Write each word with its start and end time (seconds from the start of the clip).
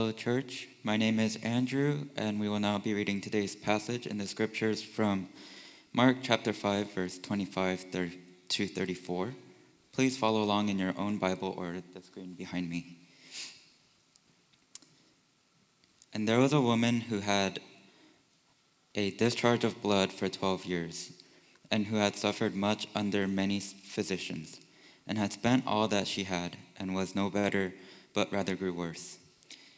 Hello, 0.00 0.10
church. 0.10 0.66
My 0.82 0.96
name 0.96 1.20
is 1.20 1.36
Andrew, 1.44 2.06
and 2.16 2.40
we 2.40 2.48
will 2.48 2.58
now 2.58 2.78
be 2.78 2.94
reading 2.94 3.20
today's 3.20 3.54
passage 3.54 4.08
in 4.08 4.18
the 4.18 4.26
scriptures 4.26 4.82
from 4.82 5.28
Mark 5.92 6.16
chapter 6.20 6.52
5, 6.52 6.92
verse 6.92 7.16
25 7.16 7.92
to 8.48 8.66
34. 8.66 9.34
Please 9.92 10.16
follow 10.16 10.42
along 10.42 10.68
in 10.68 10.80
your 10.80 10.94
own 10.98 11.18
Bible 11.18 11.54
or 11.56 11.76
the 11.94 12.02
screen 12.02 12.34
behind 12.34 12.68
me. 12.68 12.98
And 16.12 16.26
there 16.26 16.40
was 16.40 16.52
a 16.52 16.60
woman 16.60 17.02
who 17.02 17.20
had 17.20 17.60
a 18.96 19.12
discharge 19.12 19.62
of 19.62 19.80
blood 19.80 20.12
for 20.12 20.28
12 20.28 20.64
years, 20.64 21.12
and 21.70 21.86
who 21.86 21.98
had 21.98 22.16
suffered 22.16 22.56
much 22.56 22.88
under 22.96 23.28
many 23.28 23.60
physicians, 23.60 24.58
and 25.06 25.18
had 25.18 25.32
spent 25.32 25.68
all 25.68 25.86
that 25.86 26.08
she 26.08 26.24
had, 26.24 26.56
and 26.76 26.96
was 26.96 27.14
no 27.14 27.30
better, 27.30 27.72
but 28.12 28.32
rather 28.32 28.56
grew 28.56 28.72
worse. 28.72 29.18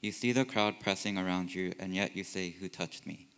you 0.00 0.12
see 0.12 0.32
the 0.32 0.44
crowd 0.44 0.80
pressing 0.80 1.18
around 1.18 1.54
you, 1.54 1.72
and 1.78 1.94
yet 1.94 2.16
you 2.16 2.24
say, 2.24 2.50
Who 2.50 2.68
touched 2.68 3.06
me? 3.06 3.28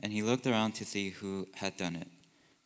And 0.00 0.12
he 0.12 0.22
looked 0.22 0.46
around 0.46 0.72
to 0.72 0.84
see 0.84 1.10
who 1.10 1.48
had 1.54 1.76
done 1.76 1.96
it. 1.96 2.08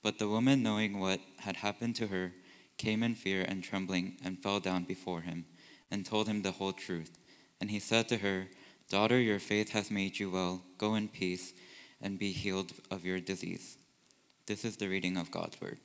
But 0.02 0.18
the 0.18 0.28
woman, 0.28 0.62
knowing 0.62 0.98
what 0.98 1.20
had 1.38 1.56
happened 1.56 1.96
to 1.96 2.08
her, 2.08 2.32
came 2.78 3.02
in 3.02 3.14
fear 3.14 3.44
and 3.46 3.62
trembling 3.62 4.16
and 4.24 4.42
fell 4.42 4.58
down 4.58 4.84
before 4.84 5.20
him 5.20 5.44
and 5.90 6.04
told 6.04 6.26
him 6.26 6.42
the 6.42 6.52
whole 6.52 6.72
truth. 6.72 7.18
And 7.60 7.70
he 7.70 7.78
said 7.78 8.08
to 8.08 8.16
her, 8.18 8.48
Daughter, 8.88 9.20
your 9.20 9.38
faith 9.38 9.70
has 9.70 9.90
made 9.90 10.18
you 10.18 10.30
well. 10.30 10.62
Go 10.78 10.94
in 10.94 11.08
peace 11.08 11.52
and 12.00 12.18
be 12.18 12.32
healed 12.32 12.72
of 12.90 13.04
your 13.04 13.20
disease. 13.20 13.76
This 14.46 14.64
is 14.64 14.78
the 14.78 14.88
reading 14.88 15.16
of 15.16 15.30
God's 15.30 15.60
word. 15.60 15.78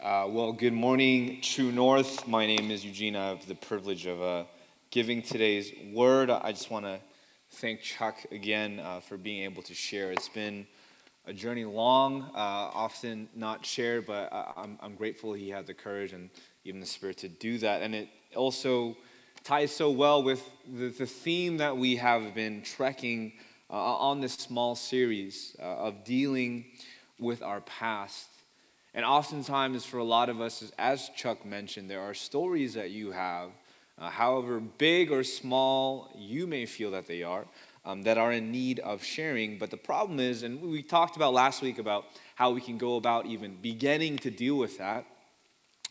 Uh, 0.00 0.28
well, 0.28 0.52
good 0.52 0.72
morning, 0.72 1.40
True 1.40 1.72
North. 1.72 2.28
My 2.28 2.46
name 2.46 2.70
is 2.70 2.84
Eugene. 2.84 3.16
I 3.16 3.30
have 3.30 3.48
the 3.48 3.56
privilege 3.56 4.06
of 4.06 4.22
uh, 4.22 4.44
giving 4.92 5.22
today's 5.22 5.72
word. 5.92 6.30
I 6.30 6.52
just 6.52 6.70
want 6.70 6.84
to 6.84 7.00
thank 7.54 7.80
Chuck 7.80 8.16
again 8.30 8.78
uh, 8.78 9.00
for 9.00 9.16
being 9.16 9.42
able 9.42 9.60
to 9.64 9.74
share. 9.74 10.12
It's 10.12 10.28
been 10.28 10.68
a 11.26 11.32
journey 11.32 11.64
long, 11.64 12.30
uh, 12.32 12.36
often 12.36 13.28
not 13.34 13.66
shared, 13.66 14.06
but 14.06 14.32
I'm, 14.56 14.78
I'm 14.80 14.94
grateful 14.94 15.32
he 15.32 15.48
had 15.48 15.66
the 15.66 15.74
courage 15.74 16.12
and 16.12 16.30
even 16.64 16.78
the 16.78 16.86
spirit 16.86 17.16
to 17.18 17.28
do 17.28 17.58
that. 17.58 17.82
And 17.82 17.92
it 17.92 18.08
also 18.36 18.96
ties 19.42 19.74
so 19.74 19.90
well 19.90 20.22
with 20.22 20.48
the, 20.64 20.90
the 20.90 21.06
theme 21.06 21.56
that 21.56 21.76
we 21.76 21.96
have 21.96 22.36
been 22.36 22.62
trekking 22.62 23.32
uh, 23.68 23.74
on 23.74 24.20
this 24.20 24.34
small 24.34 24.76
series 24.76 25.56
uh, 25.58 25.64
of 25.64 26.04
dealing 26.04 26.66
with 27.18 27.42
our 27.42 27.62
past 27.62 28.28
and 28.98 29.06
oftentimes, 29.06 29.84
for 29.84 29.98
a 29.98 30.04
lot 30.04 30.28
of 30.28 30.40
us, 30.40 30.72
as 30.76 31.08
Chuck 31.10 31.46
mentioned, 31.46 31.88
there 31.88 32.00
are 32.00 32.14
stories 32.14 32.74
that 32.74 32.90
you 32.90 33.12
have, 33.12 33.50
uh, 33.96 34.10
however 34.10 34.58
big 34.58 35.12
or 35.12 35.22
small 35.22 36.10
you 36.18 36.48
may 36.48 36.66
feel 36.66 36.90
that 36.90 37.06
they 37.06 37.22
are, 37.22 37.44
um, 37.84 38.02
that 38.02 38.18
are 38.18 38.32
in 38.32 38.50
need 38.50 38.80
of 38.80 39.04
sharing. 39.04 39.56
But 39.56 39.70
the 39.70 39.76
problem 39.76 40.18
is, 40.18 40.42
and 40.42 40.60
we 40.60 40.82
talked 40.82 41.14
about 41.14 41.32
last 41.32 41.62
week 41.62 41.78
about 41.78 42.06
how 42.34 42.50
we 42.50 42.60
can 42.60 42.76
go 42.76 42.96
about 42.96 43.26
even 43.26 43.56
beginning 43.62 44.18
to 44.18 44.32
deal 44.32 44.58
with 44.58 44.78
that. 44.78 45.06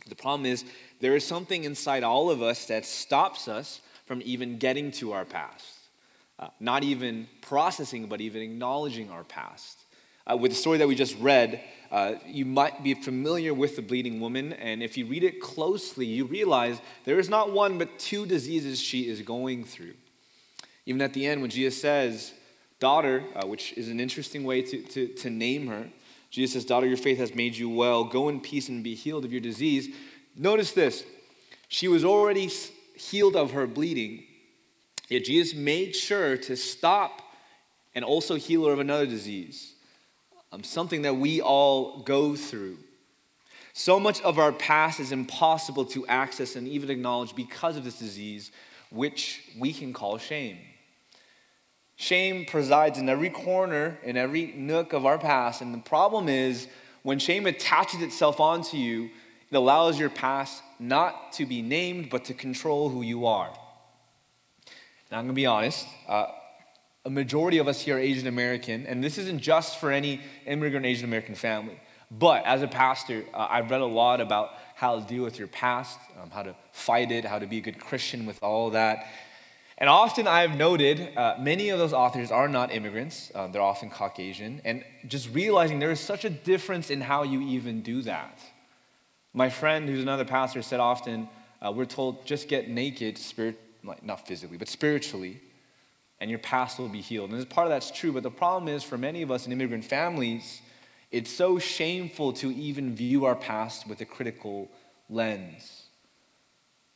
The 0.09 0.15
problem 0.15 0.45
is, 0.45 0.65
there 0.99 1.15
is 1.15 1.25
something 1.25 1.63
inside 1.63 2.03
all 2.03 2.29
of 2.29 2.41
us 2.41 2.65
that 2.65 2.85
stops 2.85 3.47
us 3.47 3.79
from 4.05 4.21
even 4.25 4.57
getting 4.57 4.91
to 4.91 5.13
our 5.13 5.23
past. 5.23 5.75
Uh, 6.37 6.49
not 6.59 6.83
even 6.83 7.29
processing, 7.39 8.07
but 8.07 8.19
even 8.19 8.41
acknowledging 8.41 9.09
our 9.09 9.23
past. 9.23 9.77
Uh, 10.29 10.35
with 10.35 10.51
the 10.51 10.57
story 10.57 10.77
that 10.77 10.87
we 10.87 10.95
just 10.95 11.17
read, 11.19 11.61
uh, 11.89 12.15
you 12.25 12.43
might 12.43 12.83
be 12.83 12.93
familiar 12.93 13.53
with 13.53 13.77
the 13.77 13.81
bleeding 13.81 14.19
woman, 14.19 14.51
and 14.53 14.83
if 14.83 14.97
you 14.97 15.05
read 15.05 15.23
it 15.23 15.39
closely, 15.39 16.05
you 16.05 16.25
realize 16.25 16.81
there 17.05 17.17
is 17.17 17.29
not 17.29 17.53
one 17.53 17.77
but 17.77 17.97
two 17.97 18.25
diseases 18.25 18.81
she 18.81 19.07
is 19.07 19.21
going 19.21 19.63
through. 19.63 19.93
Even 20.85 21.01
at 21.01 21.13
the 21.13 21.25
end, 21.25 21.41
when 21.41 21.49
Jesus 21.49 21.79
says, 21.79 22.33
Daughter, 22.79 23.23
uh, 23.35 23.47
which 23.47 23.73
is 23.73 23.89
an 23.89 23.99
interesting 23.99 24.43
way 24.43 24.61
to, 24.61 24.81
to, 24.83 25.07
to 25.07 25.29
name 25.29 25.67
her, 25.67 25.87
Jesus 26.29 26.53
says, 26.53 26.65
Daughter, 26.65 26.87
your 26.87 26.97
faith 26.97 27.17
has 27.19 27.33
made 27.33 27.55
you 27.55 27.69
well. 27.69 28.03
Go 28.03 28.27
in 28.29 28.41
peace 28.41 28.69
and 28.69 28.83
be 28.83 28.95
healed 28.95 29.23
of 29.23 29.31
your 29.31 29.41
disease. 29.41 29.95
Notice 30.35 30.73
this 30.73 31.05
she 31.69 31.87
was 31.87 32.03
already 32.03 32.51
healed 32.95 33.37
of 33.37 33.51
her 33.51 33.65
bleeding, 33.65 34.25
yet 35.07 35.23
Jesus 35.23 35.57
made 35.57 35.95
sure 35.95 36.35
to 36.37 36.57
stop 36.57 37.21
and 37.95 38.03
also 38.03 38.35
heal 38.35 38.65
her 38.65 38.73
of 38.73 38.79
another 38.79 39.05
disease 39.05 39.75
um, 40.51 40.63
something 40.63 41.01
that 41.03 41.15
we 41.15 41.41
all 41.41 41.99
go 42.03 42.35
through. 42.35 42.77
So 43.73 43.99
much 43.99 44.21
of 44.21 44.39
our 44.39 44.51
past 44.51 44.99
is 44.99 45.11
impossible 45.11 45.85
to 45.85 46.07
access 46.07 46.55
and 46.55 46.67
even 46.67 46.89
acknowledge 46.89 47.35
because 47.35 47.77
of 47.77 47.83
this 47.83 47.99
disease, 47.99 48.51
which 48.89 49.43
we 49.59 49.71
can 49.71 49.93
call 49.93 50.17
shame. 50.17 50.57
Shame 51.95 52.45
presides 52.45 52.97
in 52.97 53.09
every 53.09 53.29
corner, 53.29 53.97
in 54.03 54.17
every 54.17 54.53
nook 54.55 54.93
of 54.93 55.05
our 55.05 55.17
past. 55.17 55.61
And 55.61 55.73
the 55.73 55.79
problem 55.79 56.29
is, 56.29 56.67
when 57.03 57.19
shame 57.19 57.45
attaches 57.45 58.01
itself 58.01 58.39
onto 58.39 58.77
you, 58.77 59.09
it 59.49 59.55
allows 59.55 59.99
your 59.99 60.09
past 60.09 60.61
not 60.79 61.33
to 61.33 61.45
be 61.45 61.61
named, 61.61 62.09
but 62.09 62.25
to 62.25 62.33
control 62.33 62.89
who 62.89 63.01
you 63.01 63.25
are. 63.25 63.49
Now, 65.11 65.19
I'm 65.19 65.25
going 65.25 65.27
to 65.29 65.33
be 65.33 65.45
honest. 65.45 65.87
Uh, 66.07 66.27
a 67.07 67.09
majority 67.09 67.57
of 67.57 67.69
us 67.69 67.79
here 67.79 67.95
are 67.95 67.99
Asian 67.99 68.27
American, 68.27 68.85
and 68.85 69.01
this 69.01 69.17
isn't 69.17 69.39
just 69.39 69.79
for 69.79 69.91
any 69.93 70.19
immigrant 70.45 70.85
Asian 70.85 71.05
American 71.05 71.35
family. 71.35 71.79
But 72.11 72.45
as 72.45 72.61
a 72.61 72.67
pastor, 72.67 73.23
uh, 73.33 73.47
I've 73.49 73.71
read 73.71 73.79
a 73.79 73.85
lot 73.85 74.19
about 74.19 74.51
how 74.75 74.99
to 74.99 75.07
deal 75.07 75.23
with 75.23 75.39
your 75.39 75.47
past, 75.47 75.97
um, 76.21 76.29
how 76.31 76.43
to 76.43 76.53
fight 76.73 77.09
it, 77.13 77.23
how 77.23 77.39
to 77.39 77.47
be 77.47 77.59
a 77.59 77.61
good 77.61 77.79
Christian 77.79 78.25
with 78.25 78.43
all 78.43 78.71
that. 78.71 79.07
And 79.77 79.89
often 79.89 80.27
I've 80.27 80.57
noted 80.57 81.15
uh, 81.15 81.37
many 81.39 81.69
of 81.69 81.79
those 81.79 81.93
authors 81.93 82.29
are 82.29 82.49
not 82.49 82.73
immigrants, 82.73 83.31
uh, 83.33 83.47
they're 83.47 83.61
often 83.61 83.89
Caucasian, 83.89 84.61
and 84.65 84.83
just 85.07 85.33
realizing 85.33 85.79
there 85.79 85.91
is 85.91 86.01
such 86.01 86.25
a 86.25 86.29
difference 86.29 86.89
in 86.89 86.99
how 86.99 87.23
you 87.23 87.39
even 87.41 87.83
do 87.83 88.01
that. 88.01 88.37
My 89.33 89.49
friend, 89.49 89.87
who's 89.87 90.01
another 90.01 90.25
pastor, 90.25 90.61
said 90.61 90.81
often, 90.81 91.29
uh, 91.61 91.71
we're 91.71 91.85
told 91.85 92.25
just 92.25 92.49
get 92.49 92.67
naked, 92.67 93.17
spirit, 93.17 93.57
like 93.81 94.03
not 94.03 94.27
physically, 94.27 94.57
but 94.57 94.67
spiritually, 94.67 95.39
and 96.19 96.29
your 96.29 96.39
past 96.39 96.79
will 96.79 96.89
be 96.89 97.01
healed. 97.01 97.31
And 97.31 97.49
part 97.49 97.67
of 97.67 97.71
that's 97.71 97.91
true, 97.91 98.11
but 98.11 98.23
the 98.23 98.31
problem 98.31 98.67
is 98.73 98.83
for 98.83 98.97
many 98.97 99.21
of 99.21 99.31
us 99.31 99.45
in 99.45 99.51
immigrant 99.51 99.85
families, 99.85 100.61
it's 101.11 101.31
so 101.31 101.59
shameful 101.59 102.33
to 102.33 102.51
even 102.53 102.95
view 102.95 103.25
our 103.25 103.35
past 103.35 103.87
with 103.87 104.01
a 104.01 104.05
critical 104.05 104.69
lens. 105.09 105.83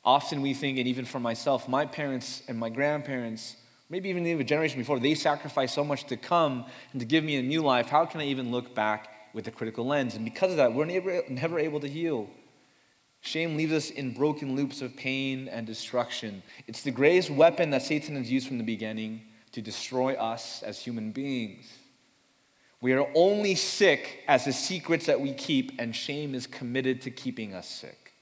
Often 0.03 0.41
we 0.41 0.53
think, 0.53 0.79
and 0.79 0.87
even 0.87 1.05
for 1.05 1.19
myself, 1.19 1.69
my 1.69 1.85
parents 1.85 2.41
and 2.47 2.57
my 2.57 2.69
grandparents, 2.69 3.55
maybe 3.89 4.09
even 4.09 4.23
the 4.23 4.43
generation 4.43 4.79
before, 4.79 4.99
they 4.99 5.13
sacrificed 5.13 5.75
so 5.75 5.83
much 5.83 6.05
to 6.05 6.17
come 6.17 6.65
and 6.91 6.99
to 6.99 7.05
give 7.05 7.23
me 7.23 7.35
a 7.37 7.41
new 7.41 7.61
life. 7.61 7.87
How 7.87 8.05
can 8.05 8.19
I 8.19 8.25
even 8.25 8.51
look 8.51 8.73
back 8.73 9.09
with 9.33 9.47
a 9.47 9.51
critical 9.51 9.85
lens? 9.85 10.15
And 10.15 10.25
because 10.25 10.51
of 10.51 10.57
that, 10.57 10.73
we're 10.73 10.85
never, 10.85 11.21
never 11.29 11.59
able 11.59 11.79
to 11.81 11.87
heal. 11.87 12.27
Shame 13.21 13.55
leaves 13.55 13.71
us 13.71 13.89
in 13.91 14.13
broken 14.13 14.55
loops 14.55 14.81
of 14.81 14.95
pain 14.95 15.47
and 15.47 15.65
destruction. 15.67 16.41
It's 16.67 16.81
the 16.81 16.91
greatest 16.91 17.29
weapon 17.29 17.69
that 17.69 17.83
Satan 17.83 18.15
has 18.15 18.31
used 18.31 18.47
from 18.47 18.57
the 18.57 18.63
beginning 18.63 19.21
to 19.51 19.61
destroy 19.61 20.15
us 20.15 20.63
as 20.63 20.79
human 20.79 21.11
beings. 21.11 21.71
We 22.81 22.93
are 22.93 23.07
only 23.13 23.53
sick 23.53 24.23
as 24.27 24.45
the 24.45 24.53
secrets 24.53 25.05
that 25.05 25.21
we 25.21 25.33
keep, 25.33 25.73
and 25.77 25.95
shame 25.95 26.33
is 26.33 26.47
committed 26.47 27.01
to 27.03 27.11
keeping 27.11 27.53
us 27.53 27.69
sick. 27.69 28.13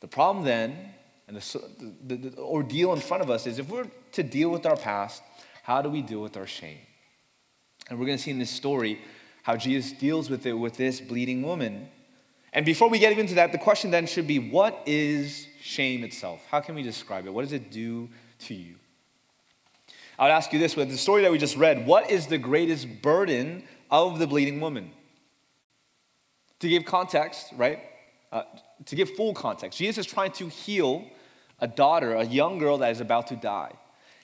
The 0.00 0.08
problem 0.08 0.46
then, 0.46 0.94
and 1.28 1.36
the, 1.36 1.62
the, 2.06 2.30
the 2.30 2.38
ordeal 2.38 2.94
in 2.94 3.00
front 3.00 3.22
of 3.22 3.28
us, 3.28 3.46
is 3.46 3.58
if 3.58 3.68
we're 3.68 3.88
to 4.12 4.22
deal 4.22 4.48
with 4.48 4.64
our 4.64 4.76
past, 4.76 5.22
how 5.62 5.82
do 5.82 5.90
we 5.90 6.00
deal 6.00 6.22
with 6.22 6.38
our 6.38 6.46
shame? 6.46 6.78
And 7.90 7.98
we're 7.98 8.06
going 8.06 8.16
to 8.16 8.24
see 8.24 8.30
in 8.30 8.38
this 8.38 8.50
story 8.50 9.02
how 9.42 9.56
Jesus 9.56 9.92
deals 9.92 10.30
with 10.30 10.46
it 10.46 10.54
with 10.54 10.78
this 10.78 10.98
bleeding 10.98 11.42
woman 11.42 11.90
and 12.52 12.66
before 12.66 12.88
we 12.88 12.98
get 12.98 13.16
into 13.16 13.34
that, 13.34 13.52
the 13.52 13.58
question 13.58 13.90
then 13.90 14.06
should 14.06 14.26
be 14.26 14.38
what 14.38 14.82
is 14.86 15.46
shame 15.60 16.02
itself? 16.02 16.40
How 16.50 16.60
can 16.60 16.74
we 16.74 16.82
describe 16.82 17.26
it? 17.26 17.32
What 17.32 17.42
does 17.42 17.52
it 17.52 17.70
do 17.70 18.08
to 18.40 18.54
you? 18.54 18.74
I 20.18 20.24
would 20.24 20.32
ask 20.32 20.52
you 20.52 20.58
this 20.58 20.76
with 20.76 20.90
the 20.90 20.98
story 20.98 21.22
that 21.22 21.32
we 21.32 21.38
just 21.38 21.56
read 21.56 21.86
what 21.86 22.10
is 22.10 22.26
the 22.26 22.38
greatest 22.38 23.02
burden 23.02 23.62
of 23.90 24.18
the 24.18 24.26
bleeding 24.26 24.60
woman? 24.60 24.90
To 26.58 26.68
give 26.68 26.84
context, 26.84 27.52
right? 27.56 27.78
Uh, 28.30 28.42
to 28.86 28.96
give 28.96 29.10
full 29.10 29.32
context, 29.32 29.78
Jesus 29.78 30.06
is 30.06 30.12
trying 30.12 30.32
to 30.32 30.48
heal 30.48 31.06
a 31.58 31.68
daughter, 31.68 32.14
a 32.14 32.24
young 32.24 32.58
girl 32.58 32.78
that 32.78 32.90
is 32.90 33.00
about 33.00 33.28
to 33.28 33.36
die. 33.36 33.72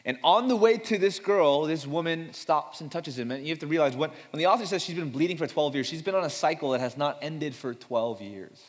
And 0.07 0.19
on 0.23 0.47
the 0.47 0.55
way 0.55 0.79
to 0.79 0.99
this 0.99 1.19
girl, 1.19 1.65
this 1.65 1.85
woman 1.85 2.33
stops 2.33 2.81
and 2.81 2.91
touches 2.91 3.19
him. 3.19 3.33
And 3.33 3.45
you 3.45 3.51
have 3.51 3.59
to 3.59 3.67
realize 3.67 3.97
when, 3.97 4.11
when 4.31 4.39
the 4.39 4.47
author 4.47 4.65
says 4.65 4.85
she's 4.85 4.95
been 4.95 5.11
bleeding 5.11 5.37
for 5.37 5.49
12 5.49 5.75
years, 5.75 5.89
she's 5.89 6.01
been 6.01 6.15
on 6.15 6.23
a 6.23 6.31
cycle 6.31 6.71
that 6.71 6.81
has 6.81 6.97
not 6.97 7.19
ended 7.23 7.57
for 7.57 7.75
12 7.75 8.23
years. 8.23 8.63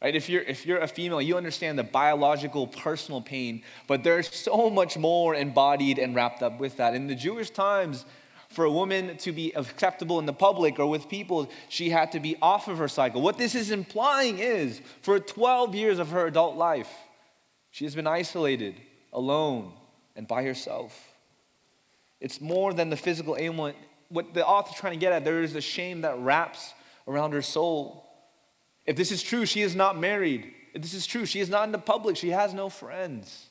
Right? 0.00 0.14
If 0.14 0.28
you're, 0.28 0.42
if 0.42 0.64
you're 0.64 0.78
a 0.78 0.86
female, 0.86 1.20
you 1.20 1.36
understand 1.36 1.76
the 1.76 1.82
biological, 1.82 2.68
personal 2.68 3.20
pain, 3.20 3.64
but 3.88 4.04
there's 4.04 4.32
so 4.32 4.70
much 4.70 4.96
more 4.96 5.34
embodied 5.34 5.98
and 5.98 6.14
wrapped 6.14 6.44
up 6.44 6.60
with 6.60 6.76
that. 6.76 6.94
In 6.94 7.08
the 7.08 7.16
Jewish 7.16 7.50
times, 7.50 8.04
for 8.48 8.64
a 8.64 8.70
woman 8.70 9.16
to 9.16 9.32
be 9.32 9.52
acceptable 9.56 10.20
in 10.20 10.26
the 10.26 10.32
public 10.32 10.78
or 10.78 10.86
with 10.86 11.08
people, 11.08 11.50
she 11.68 11.90
had 11.90 12.12
to 12.12 12.20
be 12.20 12.36
off 12.40 12.68
of 12.68 12.78
her 12.78 12.86
cycle. 12.86 13.20
What 13.20 13.36
this 13.36 13.56
is 13.56 13.72
implying 13.72 14.38
is 14.38 14.80
for 15.02 15.18
12 15.18 15.74
years 15.74 15.98
of 15.98 16.10
her 16.10 16.26
adult 16.26 16.56
life, 16.56 16.90
she 17.72 17.84
has 17.84 17.96
been 17.96 18.06
isolated, 18.06 18.76
alone, 19.12 19.72
and 20.16 20.26
by 20.26 20.42
herself. 20.42 21.12
It's 22.20 22.40
more 22.40 22.72
than 22.72 22.90
the 22.90 22.96
physical 22.96 23.36
ailment. 23.38 23.76
What 24.08 24.34
the 24.34 24.46
author's 24.46 24.78
trying 24.78 24.94
to 24.94 24.98
get 24.98 25.12
at, 25.12 25.24
there 25.24 25.42
is 25.42 25.54
a 25.54 25.60
shame 25.60 26.00
that 26.00 26.18
wraps 26.18 26.72
around 27.06 27.32
her 27.32 27.42
soul. 27.42 28.04
If 28.86 28.96
this 28.96 29.12
is 29.12 29.22
true, 29.22 29.46
she 29.46 29.62
is 29.62 29.76
not 29.76 29.98
married. 29.98 30.52
If 30.72 30.82
this 30.82 30.94
is 30.94 31.06
true, 31.06 31.26
she 31.26 31.40
is 31.40 31.48
not 31.48 31.64
in 31.64 31.72
the 31.72 31.78
public. 31.78 32.16
She 32.16 32.30
has 32.30 32.54
no 32.54 32.68
friends. 32.68 33.46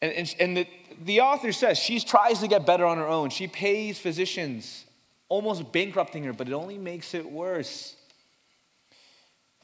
And, 0.00 0.12
and, 0.12 0.34
and 0.38 0.56
the, 0.56 0.66
the 1.02 1.20
author 1.20 1.52
says 1.52 1.78
she 1.78 2.00
tries 2.00 2.40
to 2.40 2.48
get 2.48 2.66
better 2.66 2.84
on 2.84 2.98
her 2.98 3.06
own. 3.06 3.30
She 3.30 3.46
pays 3.46 3.98
physicians, 3.98 4.84
almost 5.28 5.72
bankrupting 5.72 6.24
her, 6.24 6.32
but 6.32 6.48
it 6.48 6.52
only 6.52 6.78
makes 6.78 7.14
it 7.14 7.30
worse. 7.30 7.96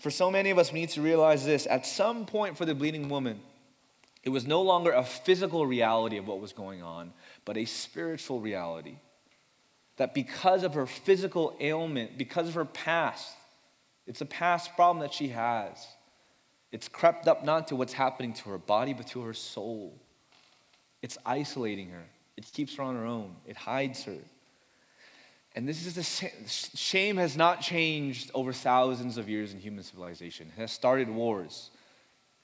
For 0.01 0.11
so 0.11 0.31
many 0.31 0.51
of 0.51 0.59
us, 0.59 0.73
we 0.73 0.81
need 0.81 0.89
to 0.91 1.03
realize 1.03 1.45
this. 1.45 1.67
At 1.67 1.87
some 1.87 2.25
point 2.25 2.57
for 2.57 2.65
the 2.65 2.75
bleeding 2.75 3.09
woman, 3.11 3.41
it 4.23 4.31
was 4.31 4.47
no 4.47 4.63
longer 4.63 4.93
a 4.93 5.05
physical 5.05 5.67
reality 5.67 6.17
of 6.19 6.27
what 6.27 6.41
was 6.41 6.53
going 6.53 6.83
on, 6.83 7.13
but 7.45 7.57
a 7.57 7.65
spiritual 7.65 8.41
reality. 8.41 8.97
That 9.97 10.15
because 10.15 10.63
of 10.63 10.75
her 10.75 10.87
physical 10.87 11.57
ailment, 11.61 12.19
because 12.19 12.49
of 12.49 12.55
her 12.55 12.65
past, 12.65 13.35
it's 14.07 14.21
a 14.21 14.27
past 14.27 14.75
problem 14.75 15.01
that 15.01 15.15
she 15.15 15.29
has. 15.29 15.87
It's 16.73 16.89
crept 16.89 17.27
up 17.29 17.45
not 17.45 17.69
to 17.69 17.77
what's 17.77 17.93
happening 17.93 18.33
to 18.35 18.51
her 18.51 18.59
body, 18.59 18.93
but 18.95 19.07
to 19.09 19.23
her 19.23 19.35
soul. 19.35 19.99
It's 21.03 21.19
isolating 21.25 21.91
her. 21.91 22.05
It 22.37 22.51
keeps 22.53 22.77
her 22.77 22.83
on 22.83 22.97
her 22.97 23.05
own. 23.05 23.37
It 23.47 23.57
hides 23.57 24.05
her. 24.05 24.17
And 25.57 25.69
this 25.69 25.85
is 25.85 25.95
the 25.95 26.29
shame 26.47 27.17
has 27.17 27.37
not 27.37 27.61
changed 27.61 28.31
over 28.35 28.53
thousands 28.53 29.19
of 29.19 29.29
years 29.29 29.53
in 29.53 29.59
human 29.59 29.83
civilization. 29.83 30.51
It 30.57 30.61
has 30.61 30.71
started 30.71 31.09
wars. 31.09 31.71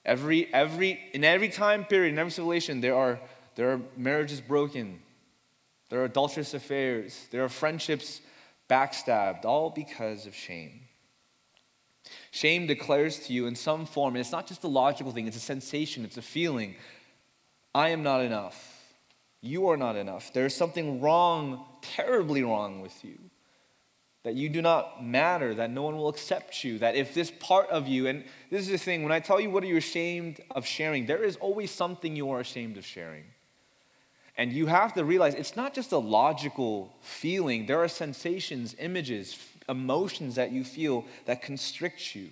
Every, 0.06 0.52
every, 0.54 1.00
in 1.12 1.24
every 1.24 1.48
time 1.48 1.84
period, 1.84 2.12
in 2.12 2.18
every 2.18 2.30
civilization, 2.30 2.80
there 2.80 2.94
are, 2.94 3.18
there 3.56 3.72
are 3.72 3.80
marriages 3.96 4.40
broken, 4.40 5.00
there 5.90 6.00
are 6.00 6.04
adulterous 6.04 6.54
affairs, 6.54 7.26
there 7.32 7.42
are 7.42 7.48
friendships 7.48 8.20
backstabbed, 8.70 9.44
all 9.44 9.68
because 9.70 10.26
of 10.26 10.34
shame. 10.34 10.82
Shame 12.30 12.68
declares 12.68 13.18
to 13.26 13.32
you 13.32 13.48
in 13.48 13.56
some 13.56 13.84
form, 13.84 14.14
and 14.14 14.20
it's 14.20 14.30
not 14.30 14.46
just 14.46 14.62
a 14.62 14.68
logical 14.68 15.10
thing, 15.10 15.26
it's 15.26 15.36
a 15.36 15.40
sensation, 15.40 16.04
it's 16.04 16.16
a 16.16 16.22
feeling. 16.22 16.76
I 17.74 17.88
am 17.88 18.04
not 18.04 18.20
enough. 18.20 18.74
You 19.40 19.68
are 19.70 19.76
not 19.76 19.96
enough. 19.96 20.32
There 20.32 20.46
is 20.46 20.54
something 20.54 21.00
wrong, 21.00 21.64
terribly 21.82 22.44
wrong 22.44 22.80
with 22.80 23.04
you. 23.04 23.18
That 24.26 24.34
you 24.34 24.48
do 24.48 24.60
not 24.60 25.04
matter, 25.04 25.54
that 25.54 25.70
no 25.70 25.82
one 25.82 25.96
will 25.96 26.08
accept 26.08 26.64
you, 26.64 26.80
that 26.80 26.96
if 26.96 27.14
this 27.14 27.30
part 27.30 27.70
of 27.70 27.86
you, 27.86 28.08
and 28.08 28.24
this 28.50 28.62
is 28.62 28.68
the 28.70 28.76
thing, 28.76 29.04
when 29.04 29.12
I 29.12 29.20
tell 29.20 29.40
you 29.40 29.52
what 29.52 29.62
are 29.62 29.68
you 29.68 29.76
ashamed 29.76 30.40
of 30.50 30.66
sharing, 30.66 31.06
there 31.06 31.22
is 31.22 31.36
always 31.36 31.70
something 31.70 32.16
you 32.16 32.28
are 32.30 32.40
ashamed 32.40 32.76
of 32.76 32.84
sharing. 32.84 33.22
And 34.36 34.52
you 34.52 34.66
have 34.66 34.94
to 34.94 35.04
realize 35.04 35.34
it's 35.34 35.54
not 35.54 35.74
just 35.74 35.92
a 35.92 35.98
logical 35.98 36.92
feeling, 37.02 37.66
there 37.66 37.78
are 37.78 37.86
sensations, 37.86 38.74
images, 38.80 39.38
emotions 39.68 40.34
that 40.34 40.50
you 40.50 40.64
feel 40.64 41.04
that 41.26 41.40
constrict 41.40 42.16
you. 42.16 42.30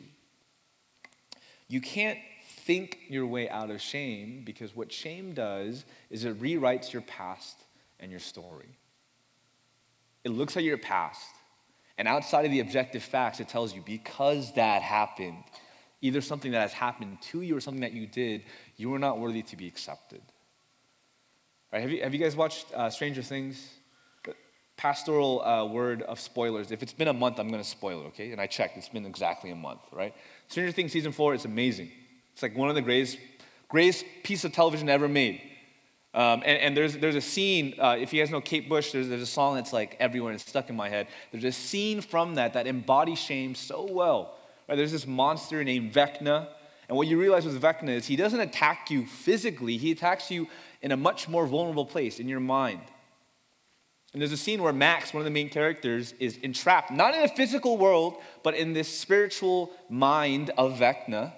You 1.68 1.80
can't 1.80 2.18
think 2.66 2.98
your 3.06 3.28
way 3.28 3.48
out 3.48 3.70
of 3.70 3.80
shame 3.80 4.42
because 4.44 4.74
what 4.74 4.90
shame 4.90 5.32
does 5.32 5.84
is 6.10 6.24
it 6.24 6.42
rewrites 6.42 6.92
your 6.92 7.02
past 7.02 7.56
and 8.00 8.10
your 8.10 8.18
story. 8.18 8.78
It 10.24 10.30
looks 10.30 10.56
at 10.56 10.64
your 10.64 10.78
past, 10.78 11.28
and 11.96 12.08
outside 12.08 12.44
of 12.44 12.50
the 12.50 12.60
objective 12.60 13.02
facts, 13.02 13.40
it 13.40 13.48
tells 13.48 13.74
you 13.74 13.82
because 13.84 14.52
that 14.54 14.82
happened, 14.82 15.44
either 16.00 16.20
something 16.20 16.52
that 16.52 16.60
has 16.60 16.72
happened 16.72 17.18
to 17.22 17.42
you 17.42 17.56
or 17.56 17.60
something 17.60 17.82
that 17.82 17.92
you 17.92 18.06
did, 18.06 18.42
you 18.76 18.92
are 18.94 18.98
not 18.98 19.18
worthy 19.18 19.42
to 19.42 19.56
be 19.56 19.66
accepted. 19.66 20.22
Right? 21.72 21.82
Have, 21.82 21.90
you, 21.90 22.02
have 22.02 22.12
you 22.12 22.20
guys 22.20 22.36
watched 22.36 22.72
uh, 22.72 22.90
Stranger 22.90 23.22
Things? 23.22 23.68
pastoral 24.76 25.42
uh, 25.42 25.64
word 25.64 26.02
of 26.02 26.18
spoilers. 26.18 26.70
If 26.70 26.82
it's 26.82 26.92
been 26.92 27.08
a 27.08 27.12
month, 27.12 27.38
I'm 27.38 27.48
going 27.48 27.62
to 27.62 27.68
spoil 27.68 28.02
it, 28.02 28.06
okay? 28.08 28.32
And 28.32 28.40
I 28.40 28.46
checked, 28.46 28.76
it's 28.76 28.88
been 28.88 29.06
exactly 29.06 29.50
a 29.50 29.54
month, 29.54 29.80
right? 29.92 30.14
Stranger 30.48 30.72
Things 30.72 30.92
season 30.92 31.12
four 31.12 31.34
is 31.34 31.44
amazing. 31.44 31.90
It's 32.32 32.42
like 32.42 32.56
one 32.56 32.68
of 32.68 32.74
the 32.74 32.82
greatest, 32.82 33.18
greatest 33.68 34.04
piece 34.24 34.44
of 34.44 34.52
television 34.52 34.88
ever 34.88 35.08
made. 35.08 35.40
Um, 36.14 36.42
and, 36.46 36.60
and, 36.60 36.76
there's, 36.76 36.96
there's 36.96 37.16
a 37.16 37.20
scene, 37.20 37.74
uh, 37.78 37.96
if 37.98 38.12
you 38.12 38.22
guys 38.22 38.30
know 38.30 38.40
Kate 38.40 38.68
Bush, 38.68 38.92
there's, 38.92 39.08
there's 39.08 39.20
a 39.20 39.26
song 39.26 39.56
that's 39.56 39.72
like 39.72 39.96
everywhere 39.98 40.30
and 40.30 40.40
stuck 40.40 40.70
in 40.70 40.76
my 40.76 40.88
head. 40.88 41.08
There's 41.32 41.42
a 41.42 41.50
scene 41.50 42.00
from 42.00 42.36
that 42.36 42.52
that 42.52 42.68
embodies 42.68 43.18
shame 43.18 43.56
so 43.56 43.84
well. 43.90 44.36
Right? 44.68 44.76
There's 44.76 44.92
this 44.92 45.08
monster 45.08 45.64
named 45.64 45.92
Vecna. 45.92 46.46
And 46.88 46.96
what 46.96 47.08
you 47.08 47.18
realize 47.18 47.44
with 47.44 47.60
Vecna 47.60 47.88
is 47.88 48.06
he 48.06 48.14
doesn't 48.14 48.38
attack 48.38 48.90
you 48.90 49.06
physically, 49.06 49.76
he 49.76 49.90
attacks 49.90 50.30
you 50.30 50.46
in 50.82 50.92
a 50.92 50.96
much 50.96 51.28
more 51.28 51.46
vulnerable 51.46 51.86
place, 51.86 52.20
in 52.20 52.28
your 52.28 52.40
mind. 52.40 52.80
And 54.12 54.20
there's 54.20 54.30
a 54.30 54.36
scene 54.36 54.62
where 54.62 54.72
Max, 54.72 55.12
one 55.12 55.20
of 55.20 55.24
the 55.24 55.32
main 55.32 55.48
characters, 55.48 56.14
is 56.20 56.36
entrapped, 56.36 56.92
not 56.92 57.16
in 57.16 57.22
a 57.22 57.28
physical 57.28 57.76
world, 57.76 58.18
but 58.44 58.54
in 58.54 58.72
this 58.72 58.86
spiritual 58.86 59.72
mind 59.90 60.50
of 60.56 60.78
Vecna. 60.78 61.32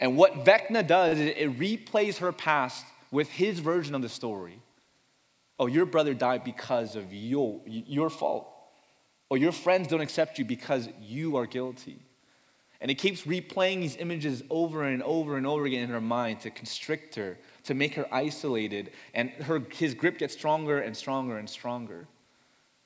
And 0.00 0.16
what 0.16 0.44
Vecna 0.44 0.84
does 0.84 1.20
is 1.20 1.34
it 1.36 1.56
replays 1.56 2.18
her 2.18 2.32
past 2.32 2.84
with 3.10 3.28
his 3.28 3.58
version 3.58 3.94
of 3.94 4.02
the 4.02 4.08
story. 4.08 4.60
Oh, 5.58 5.66
your 5.66 5.86
brother 5.86 6.14
died 6.14 6.44
because 6.44 6.94
of 6.94 7.12
your, 7.12 7.60
your 7.66 8.10
fault. 8.10 8.48
Or 9.30 9.36
your 9.36 9.52
friends 9.52 9.88
don't 9.88 10.00
accept 10.00 10.38
you 10.38 10.44
because 10.44 10.88
you 11.00 11.36
are 11.36 11.46
guilty. 11.46 11.98
And 12.80 12.90
it 12.90 12.94
keeps 12.94 13.22
replaying 13.22 13.80
these 13.80 13.96
images 13.96 14.42
over 14.50 14.84
and 14.84 15.02
over 15.02 15.36
and 15.36 15.46
over 15.46 15.66
again 15.66 15.84
in 15.84 15.90
her 15.90 16.00
mind 16.00 16.40
to 16.40 16.50
constrict 16.50 17.16
her, 17.16 17.36
to 17.64 17.74
make 17.74 17.94
her 17.94 18.06
isolated, 18.14 18.92
and 19.14 19.30
her, 19.30 19.62
his 19.74 19.94
grip 19.94 20.18
gets 20.18 20.32
stronger 20.32 20.78
and 20.78 20.96
stronger 20.96 21.38
and 21.38 21.50
stronger. 21.50 22.06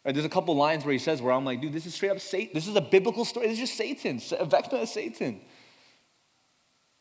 There's 0.05 0.25
a 0.25 0.31
couple 0.31 0.57
lines 0.57 0.85
where 0.85 0.93
he 0.93 0.99
says, 0.99 1.23
where 1.23 1.33
I'm 1.33 1.45
like, 1.45 1.61
dude, 1.61 1.73
this 1.73 1.87
is 1.87 1.95
straight 1.95 2.11
up 2.11 2.21
Satan. 2.21 2.55
This 2.55 2.67
is 2.67 2.75
a 2.75 2.81
biblical 2.81 3.25
story. 3.25 3.47
This 3.47 3.61
is 3.61 3.69
just 3.69 3.77
Satan. 3.77 4.17
Vecna 4.19 4.83
is 4.83 4.93
Satan. 4.93 5.43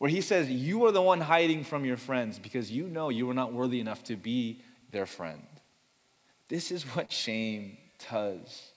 Where 0.01 0.09
he 0.09 0.21
says, 0.21 0.49
You 0.49 0.83
are 0.87 0.91
the 0.91 0.99
one 0.99 1.21
hiding 1.21 1.63
from 1.63 1.85
your 1.85 1.95
friends 1.95 2.39
because 2.39 2.71
you 2.71 2.87
know 2.87 3.09
you 3.09 3.29
are 3.29 3.35
not 3.35 3.53
worthy 3.53 3.79
enough 3.79 4.03
to 4.05 4.15
be 4.15 4.63
their 4.89 5.05
friend. 5.05 5.43
This 6.47 6.71
is 6.71 6.81
what 6.95 7.11
shame 7.11 7.77
does. 8.09 8.71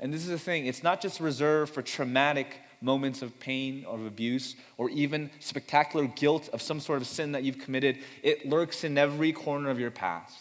And 0.00 0.14
this 0.14 0.22
is 0.22 0.30
the 0.30 0.38
thing 0.38 0.64
it's 0.64 0.82
not 0.82 1.02
just 1.02 1.20
reserved 1.20 1.74
for 1.74 1.82
traumatic 1.82 2.58
moments 2.80 3.20
of 3.20 3.38
pain 3.38 3.84
or 3.86 3.96
of 3.96 4.06
abuse 4.06 4.56
or 4.78 4.88
even 4.88 5.28
spectacular 5.40 6.06
guilt 6.06 6.48
of 6.54 6.62
some 6.62 6.80
sort 6.80 7.02
of 7.02 7.06
sin 7.06 7.32
that 7.32 7.42
you've 7.42 7.58
committed, 7.58 7.98
it 8.22 8.48
lurks 8.48 8.82
in 8.82 8.96
every 8.96 9.32
corner 9.32 9.68
of 9.68 9.78
your 9.78 9.90
past. 9.90 10.38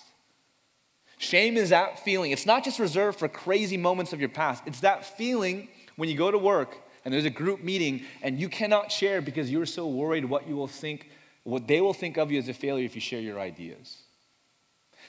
Shame 1.17 1.57
is 1.57 1.71
that 1.71 1.99
feeling. 2.05 2.31
It's 2.31 2.45
not 2.45 2.63
just 2.63 2.79
reserved 2.79 3.19
for 3.19 3.27
crazy 3.27 3.75
moments 3.75 4.13
of 4.13 4.21
your 4.21 4.29
past, 4.29 4.63
it's 4.65 4.79
that 4.79 5.17
feeling 5.17 5.67
when 5.97 6.07
you 6.07 6.15
go 6.15 6.31
to 6.31 6.37
work 6.37 6.77
and 7.05 7.13
there's 7.13 7.25
a 7.25 7.29
group 7.29 7.63
meeting 7.63 8.03
and 8.23 8.39
you 8.39 8.49
cannot 8.49 8.91
share 8.91 9.21
because 9.21 9.49
you're 9.51 9.67
so 9.67 9.87
worried 9.87 10.25
what 10.25 10.47
you 10.47 10.55
will 10.55 10.67
think, 10.67 11.09
what 11.43 11.67
they 11.67 11.79
will 11.79 11.93
think 11.93 12.17
of 12.17 12.31
you 12.31 12.39
as 12.39 12.49
a 12.49 12.53
failure 12.53 12.83
if 12.83 12.95
you 12.95 13.01
share 13.01 13.21
your 13.21 13.39
ideas. 13.39 14.01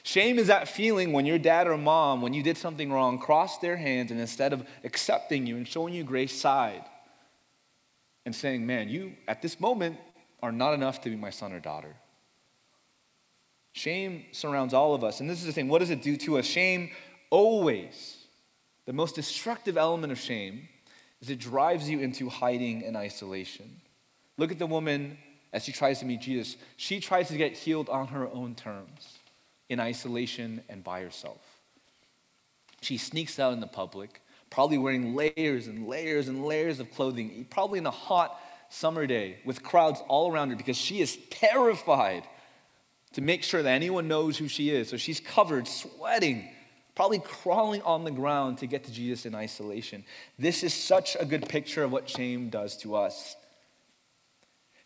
Shame 0.03 0.39
is 0.39 0.47
that 0.49 0.69
feeling 0.69 1.13
when 1.13 1.27
your 1.27 1.39
dad 1.39 1.67
or 1.67 1.77
mom, 1.77 2.21
when 2.21 2.35
you 2.35 2.43
did 2.43 2.59
something 2.59 2.93
wrong, 2.93 3.19
crossed 3.19 3.63
their 3.63 3.77
hands 3.77 4.11
and 4.11 4.21
instead 4.21 4.53
of 4.53 4.65
accepting 4.85 5.47
you 5.47 5.57
and 5.57 5.67
showing 5.67 5.95
you 5.95 6.05
grace, 6.05 6.39
sighed 6.39 6.85
and 8.27 8.35
saying, 8.35 8.67
Man, 8.67 8.89
you 8.89 9.15
at 9.27 9.41
this 9.41 9.59
moment 9.59 9.97
are 10.43 10.53
not 10.53 10.75
enough 10.75 11.01
to 11.01 11.11
be 11.11 11.17
my 11.17 11.31
son 11.31 11.53
or 11.53 11.61
daughter. 11.61 11.97
Shame 13.73 14.27
surrounds 14.33 14.75
all 14.75 14.95
of 14.95 15.03
us. 15.03 15.21
And 15.21 15.29
this 15.29 15.41
is 15.41 15.47
the 15.47 15.53
thing 15.53 15.69
what 15.69 15.79
does 15.79 15.91
it 15.91 16.03
do 16.03 16.17
to 16.19 16.39
us? 16.39 16.45
Shame 16.45 16.91
always, 17.31 18.17
the 18.85 18.93
most 18.93 19.15
destructive 19.15 19.77
element 19.77 20.13
of 20.13 20.19
shame 20.19 20.69
is 21.21 21.31
it 21.31 21.39
drives 21.39 21.89
you 21.89 22.01
into 22.01 22.29
hiding 22.29 22.85
and 22.85 22.97
isolation. 22.97 23.81
Look 24.37 24.53
at 24.53 24.59
the 24.59 24.67
woman 24.67 25.19
as 25.53 25.65
she 25.65 25.73
tries 25.73 26.01
to 26.01 26.07
meet 26.07 26.21
Jesus. 26.21 26.57
She 26.77 27.01
tries 27.01 27.29
to 27.29 27.37
get 27.37 27.53
healed 27.53 27.89
on 27.89 28.09
her 28.09 28.29
own 28.29 28.55
terms, 28.55 29.19
in 29.69 29.81
isolation 29.81 30.63
and 30.69 30.85
by 30.85 31.01
herself. 31.01 31.41
She 32.83 32.99
sneaks 32.99 33.39
out 33.39 33.53
in 33.53 33.61
the 33.61 33.67
public 33.67 34.21
probably 34.51 34.79
wearing 34.79 35.15
layers 35.15 35.67
and 35.67 35.89
layers 35.89 36.29
and 36.29 36.45
layers 36.45 36.81
of 36.81 36.91
clothing, 36.93 37.47
probably 37.51 37.79
in 37.79 37.87
a 37.87 37.91
hot 37.91 38.41
summer 38.69 39.07
day 39.07 39.39
with 39.45 39.63
crowds 39.63 40.01
all 40.09 40.33
around 40.33 40.51
her 40.51 40.57
because 40.57 40.77
she 40.77 41.01
is 41.01 41.19
terrified 41.31 42.23
to 43.13 43.21
make 43.21 43.43
sure 43.43 43.63
that 43.63 43.71
anyone 43.71 44.09
knows 44.09 44.37
who 44.37 44.49
she 44.49 44.71
is. 44.71 44.89
So 44.89 44.97
she's 44.97 45.21
covered, 45.21 45.67
sweating, 45.67 46.49
probably 46.97 47.19
crawling 47.21 47.83
on 47.83 48.03
the 48.03 48.11
ground 48.11 48.59
to 48.59 48.67
get 48.67 48.85
to 48.85 48.91
Jesus 48.91 49.27
in 49.27 49.35
isolation. 49.35 50.03
This 50.39 50.65
is 50.65 50.75
such 50.75 51.17
a 51.21 51.27
good 51.27 51.49
picture 51.49 51.85
of 51.85 51.93
what 51.93 52.09
shame 52.09 52.49
does 52.49 52.77
to 52.79 52.97
us. 52.97 53.37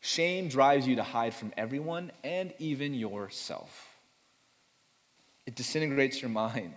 Shame 0.00 0.48
drives 0.48 0.86
you 0.86 0.96
to 0.96 1.02
hide 1.02 1.32
from 1.32 1.52
everyone 1.56 2.10
and 2.24 2.52
even 2.58 2.94
yourself. 2.94 3.88
It 5.46 5.54
disintegrates 5.54 6.20
your 6.20 6.30
mind. 6.30 6.74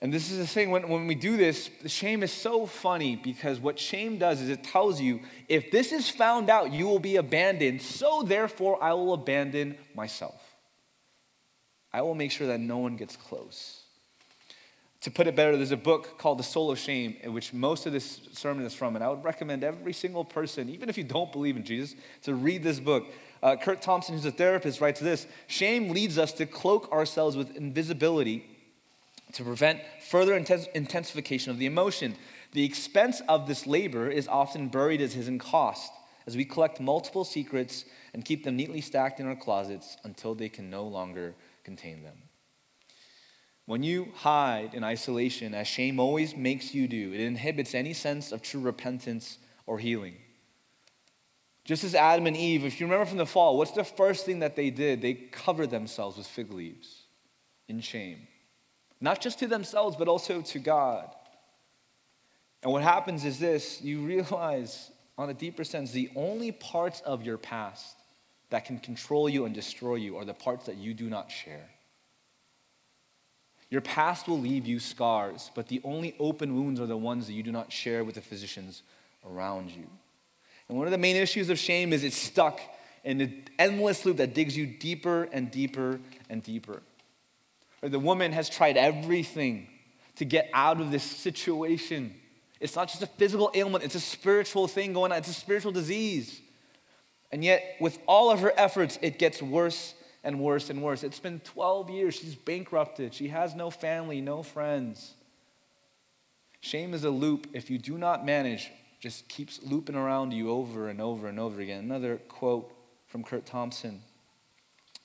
And 0.00 0.12
this 0.12 0.30
is 0.30 0.38
the 0.38 0.46
thing, 0.46 0.70
when, 0.70 0.88
when 0.88 1.06
we 1.06 1.14
do 1.14 1.36
this, 1.36 1.70
the 1.80 1.88
shame 1.88 2.22
is 2.22 2.32
so 2.32 2.66
funny 2.66 3.16
because 3.16 3.60
what 3.60 3.78
shame 3.78 4.18
does 4.18 4.40
is 4.40 4.48
it 4.48 4.64
tells 4.64 5.00
you 5.00 5.20
if 5.48 5.70
this 5.70 5.92
is 5.92 6.08
found 6.08 6.50
out, 6.50 6.72
you 6.72 6.86
will 6.86 6.98
be 6.98 7.16
abandoned, 7.16 7.80
so 7.80 8.22
therefore 8.22 8.82
I 8.82 8.94
will 8.94 9.14
abandon 9.14 9.76
myself. 9.94 10.41
I 11.92 12.02
will 12.02 12.14
make 12.14 12.30
sure 12.30 12.46
that 12.46 12.60
no 12.60 12.78
one 12.78 12.96
gets 12.96 13.16
close. 13.16 13.82
To 15.02 15.10
put 15.10 15.26
it 15.26 15.34
better, 15.34 15.56
there's 15.56 15.72
a 15.72 15.76
book 15.76 16.16
called 16.16 16.38
The 16.38 16.44
Soul 16.44 16.70
of 16.70 16.78
Shame, 16.78 17.16
in 17.22 17.32
which 17.32 17.52
most 17.52 17.86
of 17.86 17.92
this 17.92 18.20
sermon 18.32 18.64
is 18.64 18.72
from, 18.72 18.94
and 18.94 19.04
I 19.04 19.08
would 19.08 19.24
recommend 19.24 19.64
every 19.64 19.92
single 19.92 20.24
person, 20.24 20.68
even 20.68 20.88
if 20.88 20.96
you 20.96 21.02
don't 21.02 21.32
believe 21.32 21.56
in 21.56 21.64
Jesus, 21.64 21.96
to 22.22 22.34
read 22.34 22.62
this 22.62 22.78
book. 22.78 23.06
Uh, 23.42 23.56
Curt 23.56 23.82
Thompson, 23.82 24.14
who's 24.14 24.24
a 24.24 24.30
therapist, 24.30 24.80
writes 24.80 25.00
this 25.00 25.26
Shame 25.48 25.88
leads 25.88 26.18
us 26.18 26.32
to 26.34 26.46
cloak 26.46 26.90
ourselves 26.92 27.36
with 27.36 27.56
invisibility 27.56 28.46
to 29.32 29.42
prevent 29.42 29.80
further 30.08 30.36
intensification 30.36 31.50
of 31.50 31.58
the 31.58 31.66
emotion. 31.66 32.14
The 32.52 32.64
expense 32.64 33.22
of 33.28 33.48
this 33.48 33.66
labor 33.66 34.08
is 34.08 34.28
often 34.28 34.68
buried 34.68 35.00
as 35.00 35.14
hidden 35.14 35.40
cost, 35.40 35.90
as 36.28 36.36
we 36.36 36.44
collect 36.44 36.78
multiple 36.78 37.24
secrets 37.24 37.86
and 38.14 38.24
keep 38.24 38.44
them 38.44 38.56
neatly 38.56 38.80
stacked 38.80 39.18
in 39.18 39.26
our 39.26 39.34
closets 39.34 39.96
until 40.04 40.34
they 40.36 40.48
can 40.48 40.70
no 40.70 40.84
longer 40.84 41.34
contain 41.64 42.02
them. 42.02 42.22
When 43.66 43.82
you 43.82 44.08
hide 44.16 44.74
in 44.74 44.82
isolation, 44.82 45.54
as 45.54 45.66
shame 45.66 46.00
always 46.00 46.36
makes 46.36 46.74
you 46.74 46.88
do, 46.88 47.12
it 47.12 47.20
inhibits 47.20 47.74
any 47.74 47.92
sense 47.92 48.32
of 48.32 48.42
true 48.42 48.60
repentance 48.60 49.38
or 49.66 49.78
healing. 49.78 50.16
Just 51.64 51.84
as 51.84 51.94
Adam 51.94 52.26
and 52.26 52.36
Eve, 52.36 52.64
if 52.64 52.80
you 52.80 52.86
remember 52.86 53.06
from 53.06 53.18
the 53.18 53.26
fall, 53.26 53.56
what's 53.56 53.70
the 53.70 53.84
first 53.84 54.26
thing 54.26 54.40
that 54.40 54.56
they 54.56 54.70
did? 54.70 55.00
They 55.00 55.14
covered 55.14 55.70
themselves 55.70 56.16
with 56.16 56.26
fig 56.26 56.52
leaves 56.52 57.04
in 57.68 57.80
shame 57.80 58.26
not 59.02 59.20
just 59.20 59.40
to 59.40 59.48
themselves, 59.48 59.96
but 59.96 60.08
also 60.08 60.40
to 60.40 60.58
God. 60.60 61.10
And 62.62 62.72
what 62.72 62.84
happens 62.84 63.24
is 63.24 63.38
this 63.38 63.82
you 63.82 64.00
realize, 64.00 64.90
on 65.18 65.28
a 65.28 65.34
deeper 65.34 65.64
sense, 65.64 65.90
the 65.90 66.08
only 66.14 66.52
parts 66.52 67.00
of 67.00 67.22
your 67.22 67.36
past 67.36 67.96
that 68.52 68.64
can 68.64 68.78
control 68.78 69.28
you 69.28 69.44
and 69.44 69.54
destroy 69.54 69.96
you 69.96 70.16
are 70.16 70.24
the 70.24 70.32
parts 70.32 70.66
that 70.66 70.76
you 70.76 70.94
do 70.94 71.10
not 71.10 71.30
share. 71.30 71.68
Your 73.68 73.80
past 73.80 74.28
will 74.28 74.40
leave 74.40 74.66
you 74.66 74.78
scars, 74.78 75.50
but 75.54 75.68
the 75.68 75.80
only 75.82 76.14
open 76.20 76.54
wounds 76.54 76.78
are 76.78 76.86
the 76.86 76.96
ones 76.96 77.26
that 77.26 77.32
you 77.32 77.42
do 77.42 77.52
not 77.52 77.72
share 77.72 78.04
with 78.04 78.14
the 78.14 78.20
physicians 78.20 78.82
around 79.28 79.70
you. 79.70 79.86
And 80.68 80.78
one 80.78 80.86
of 80.86 80.90
the 80.92 80.98
main 80.98 81.16
issues 81.16 81.50
of 81.50 81.58
shame 81.58 81.92
is 81.92 82.04
it's 82.04 82.16
stuck 82.16 82.60
in 83.02 83.20
an 83.20 83.44
endless 83.58 84.06
loop 84.06 84.18
that 84.18 84.34
digs 84.34 84.56
you 84.56 84.66
deeper 84.66 85.28
and 85.32 85.50
deeper 85.50 85.98
and 86.30 86.42
deeper 86.42 86.82
or 87.82 87.88
the 87.88 87.98
woman 87.98 88.32
has 88.32 88.48
tried 88.48 88.76
everything 88.76 89.66
to 90.16 90.24
get 90.24 90.48
out 90.54 90.80
of 90.80 90.90
this 90.90 91.02
situation. 91.02 92.14
It's 92.60 92.76
not 92.76 92.88
just 92.88 93.02
a 93.02 93.06
physical 93.06 93.50
ailment, 93.54 93.84
it's 93.84 93.96
a 93.96 94.00
spiritual 94.00 94.68
thing 94.68 94.92
going 94.92 95.10
on, 95.10 95.18
it's 95.18 95.28
a 95.28 95.34
spiritual 95.34 95.72
disease. 95.72 96.40
And 97.32 97.42
yet, 97.42 97.76
with 97.80 97.98
all 98.06 98.30
of 98.30 98.40
her 98.40 98.52
efforts, 98.56 98.98
it 99.00 99.18
gets 99.18 99.42
worse 99.42 99.94
and 100.22 100.38
worse 100.38 100.70
and 100.70 100.82
worse. 100.82 101.02
It's 101.02 101.18
been 101.18 101.40
12 101.40 101.90
years. 101.90 102.14
She's 102.16 102.34
bankrupted. 102.34 103.14
She 103.14 103.28
has 103.28 103.54
no 103.54 103.70
family, 103.70 104.20
no 104.20 104.42
friends. 104.42 105.14
Shame 106.60 106.94
is 106.94 107.04
a 107.04 107.10
loop. 107.10 107.48
If 107.54 107.70
you 107.70 107.78
do 107.78 107.98
not 107.98 108.24
manage, 108.24 108.70
just 109.00 109.28
keeps 109.28 109.60
looping 109.64 109.96
around 109.96 110.32
you 110.32 110.50
over 110.50 110.88
and 110.88 111.00
over 111.00 111.26
and 111.26 111.40
over 111.40 111.60
again. 111.60 111.84
Another 111.84 112.18
quote 112.28 112.72
from 113.08 113.24
Curt 113.24 113.46
Thompson 113.46 114.02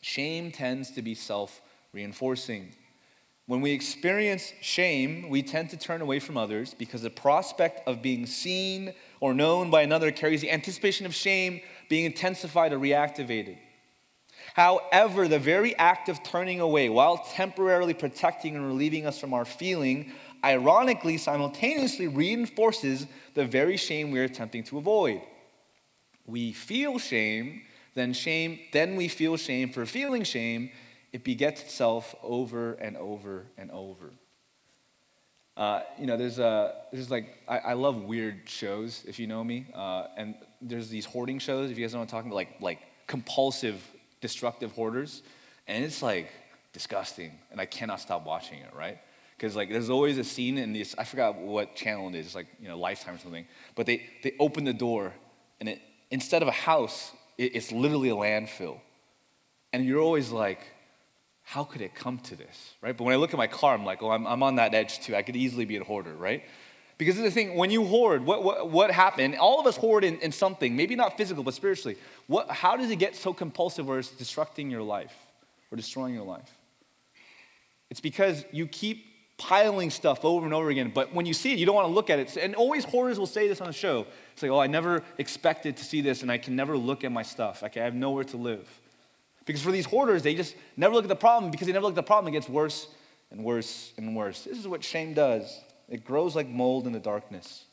Shame 0.01 0.51
tends 0.51 0.91
to 0.91 1.01
be 1.01 1.15
self 1.15 1.62
reinforcing. 1.93 2.74
When 3.48 3.62
we 3.62 3.72
experience 3.72 4.51
shame, 4.62 5.29
we 5.29 5.41
tend 5.41 5.69
to 5.69 5.77
turn 5.77 6.01
away 6.01 6.19
from 6.19 6.38
others 6.38 6.74
because 6.74 7.01
the 7.01 7.10
prospect 7.10 7.88
of 7.88 8.01
being 8.01 8.25
seen 8.25 8.93
or 9.22 9.34
known 9.34 9.72
by 9.72 9.84
another 9.84 10.12
carries 10.12 10.41
the 10.41 10.51
anticipation 10.51 11.05
of 11.05 11.15
shame 11.15 11.62
being 11.89 12.06
intensified 12.06 12.74
or 12.74 12.79
reactivated. 12.79 13.58
However, 14.53 15.27
the 15.27 15.39
very 15.39 15.75
act 15.75 16.10
of 16.10 16.24
turning 16.24 16.60
away, 16.60 16.89
while 16.89 17.17
temporarily 17.17 17.94
protecting 17.94 18.56
and 18.56 18.65
relieving 18.65 19.06
us 19.06 19.20
from 19.20 19.34
our 19.34 19.46
feeling, 19.46 20.12
ironically 20.44 21.17
simultaneously 21.17 22.08
reinforces 22.08 23.08
the 23.34 23.46
very 23.46 23.77
shame 23.77 24.12
we 24.12 24.20
are 24.20 24.24
attempting 24.24 24.63
to 24.63 24.77
avoid. 24.77 25.22
We 26.25 26.53
feel 26.53 27.00
shame, 27.00 27.63
then 27.94 28.13
shame, 28.13 28.60
then 28.74 28.96
we 28.96 29.08
feel 29.08 29.38
shame 29.38 29.72
for 29.72 29.86
feeling 29.86 30.24
shame, 30.24 30.72
it 31.13 31.24
begets 31.24 31.62
itself 31.62 32.13
over 32.22 32.74
and 32.74 32.98
over 32.98 33.48
and 33.58 33.72
over. 33.72 34.12
Uh, 35.57 35.81
you 35.99 36.05
know, 36.05 36.15
there's 36.15 36.37
a 36.37 36.75
there's 36.91 37.09
like 37.09 37.39
I, 37.47 37.57
I, 37.57 37.73
love 37.73 38.03
weird 38.03 38.41
shows 38.45 39.03
if 39.07 39.17
you 39.17 39.25
know 39.25 39.43
me, 39.43 39.65
uh, 39.73 40.05
and 40.15 40.35
there's 40.61 40.87
these 40.87 41.03
hoarding 41.03 41.39
shows. 41.39 41.71
If 41.71 41.79
you 41.79 41.83
guys 41.83 41.93
know 41.93 41.99
what 41.99 42.03
I'm 42.03 42.09
talking 42.09 42.29
about, 42.29 42.35
like 42.35 42.61
like 42.61 42.79
compulsive, 43.07 43.81
destructive 44.21 44.71
hoarders, 44.73 45.23
and 45.67 45.83
it's 45.83 46.03
like 46.03 46.29
disgusting, 46.73 47.31
and 47.49 47.59
I 47.59 47.65
cannot 47.65 47.99
stop 47.99 48.23
watching 48.23 48.59
it. 48.59 48.71
Right? 48.77 48.99
Because 49.35 49.55
like 49.55 49.69
there's 49.69 49.89
always 49.89 50.19
a 50.19 50.23
scene 50.23 50.59
in 50.59 50.73
this. 50.73 50.93
I 50.95 51.03
forgot 51.03 51.39
what 51.39 51.75
channel 51.75 52.07
it 52.09 52.13
is. 52.13 52.27
It's 52.27 52.35
like 52.35 52.47
you 52.61 52.67
know 52.67 52.77
Lifetime 52.77 53.15
or 53.15 53.17
something. 53.17 53.47
But 53.73 53.87
they 53.87 54.05
they 54.21 54.33
open 54.39 54.63
the 54.63 54.73
door, 54.73 55.11
and 55.59 55.69
it 55.69 55.81
instead 56.11 56.43
of 56.43 56.47
a 56.49 56.59
house, 56.69 57.11
it, 57.39 57.55
it's 57.55 57.71
literally 57.71 58.09
a 58.09 58.15
landfill, 58.15 58.79
and 59.73 59.83
you're 59.83 60.01
always 60.01 60.29
like 60.29 60.59
how 61.50 61.63
could 61.63 61.80
it 61.80 61.96
come 61.96 62.20
to 62.20 62.36
this, 62.36 62.74
right? 62.82 62.96
But 62.96 63.06
when 63.06 63.13
I 63.13 63.16
look 63.18 63.34
at 63.34 63.38
my 63.38 63.48
car, 63.48 63.74
I'm 63.74 63.86
like, 63.86 64.04
oh, 64.04 64.12
I'm, 64.12 64.27
I'm 64.27 64.44
on 64.44 64.56
that 64.56 64.74
edge 64.74 65.00
too. 65.00 65.16
I 65.16 65.22
could 65.22 65.38
easily 65.38 65.63
be 65.63 65.77
a 65.77 65.84
hoarder, 65.84 66.13
right? 66.13 66.44
Because 66.98 67.16
the 67.16 67.32
thing, 67.32 67.56
when 67.56 67.72
you 67.72 67.86
hoard, 67.86 68.25
what, 68.25 68.44
what, 68.44 68.70
what 68.70 68.92
happened? 68.92 69.38
All 69.38 69.58
of 69.58 69.66
us 69.66 69.77
hoard 69.77 70.04
in, 70.04 70.20
in 70.20 70.34
something, 70.34 70.75
maybe 70.75 70.94
not 70.98 71.16
physical, 71.16 71.46
but 71.46 71.54
spiritually. 71.54 71.96
What, 72.27 72.51
how 72.51 72.75
does 72.75 72.92
it 72.92 72.98
get 72.98 73.16
so 73.16 73.34
compulsive 73.34 73.88
where 73.88 73.98
it's 73.98 74.10
destructing 74.10 74.70
your 74.70 74.84
life 74.84 75.16
or 75.72 75.77
destroying 75.77 76.13
your 76.13 76.25
life? 76.25 76.51
It's 77.89 78.01
because 78.01 78.44
you 78.51 78.68
keep 78.68 79.06
piling 79.38 79.89
stuff 79.89 80.25
over 80.25 80.46
and 80.46 80.54
over 80.54 80.70
again, 80.70 80.92
but 80.94 81.13
when 81.13 81.25
you 81.25 81.34
see 81.34 81.54
it, 81.54 81.60
you 81.60 81.66
don't 81.66 81.75
want 81.75 81.88
to 81.88 81.94
look 81.94 82.10
at 82.10 82.20
it. 82.20 82.36
And 82.36 82.56
always 82.56 82.84
hoarders 82.84 83.20
will 83.20 83.25
say 83.25 83.48
this 83.48 83.62
on 83.62 83.68
the 83.68 83.74
show. 83.74 84.06
It's 84.34 84.42
like, 84.42 84.51
oh, 84.51 84.60
I 84.60 84.68
never 84.68 85.01
expected 85.18 85.77
to 85.77 85.86
see 85.86 86.01
this, 86.01 86.24
and 86.24 86.30
I 86.30 86.39
can 86.39 86.58
never 86.58 86.77
look 86.77 87.06
at 87.06 87.12
my 87.13 87.24
stuff. 87.24 87.63
I 87.63 87.70
have 87.80 87.96
nowhere 87.96 88.25
to 88.25 88.38
live. 88.38 88.68
Because 89.48 89.62
for 89.63 89.72
these 89.72 89.86
hoarders, 89.86 90.22
they 90.22 90.36
just 90.36 90.56
never 90.75 90.94
look 90.94 91.06
at 91.06 91.10
the 91.10 91.16
problem. 91.16 91.50
Because 91.50 91.66
they 91.66 91.74
never 91.74 91.86
look 91.86 91.94
at 91.94 91.96
the 91.96 92.04
problem, 92.04 92.32
it 92.32 92.36
gets 92.36 92.50
worse 92.50 92.88
and 93.32 93.44
worse 93.44 93.94
and 93.98 94.16
worse. 94.16 94.44
This 94.44 94.60
is 94.60 94.68
what 94.68 94.84
shame 94.84 95.16
does 95.16 95.62
it 95.89 96.04
grows 96.04 96.36
like 96.36 96.50
mold 96.50 96.86
in 96.86 96.92
the 96.92 97.00
darkness. 97.00 97.63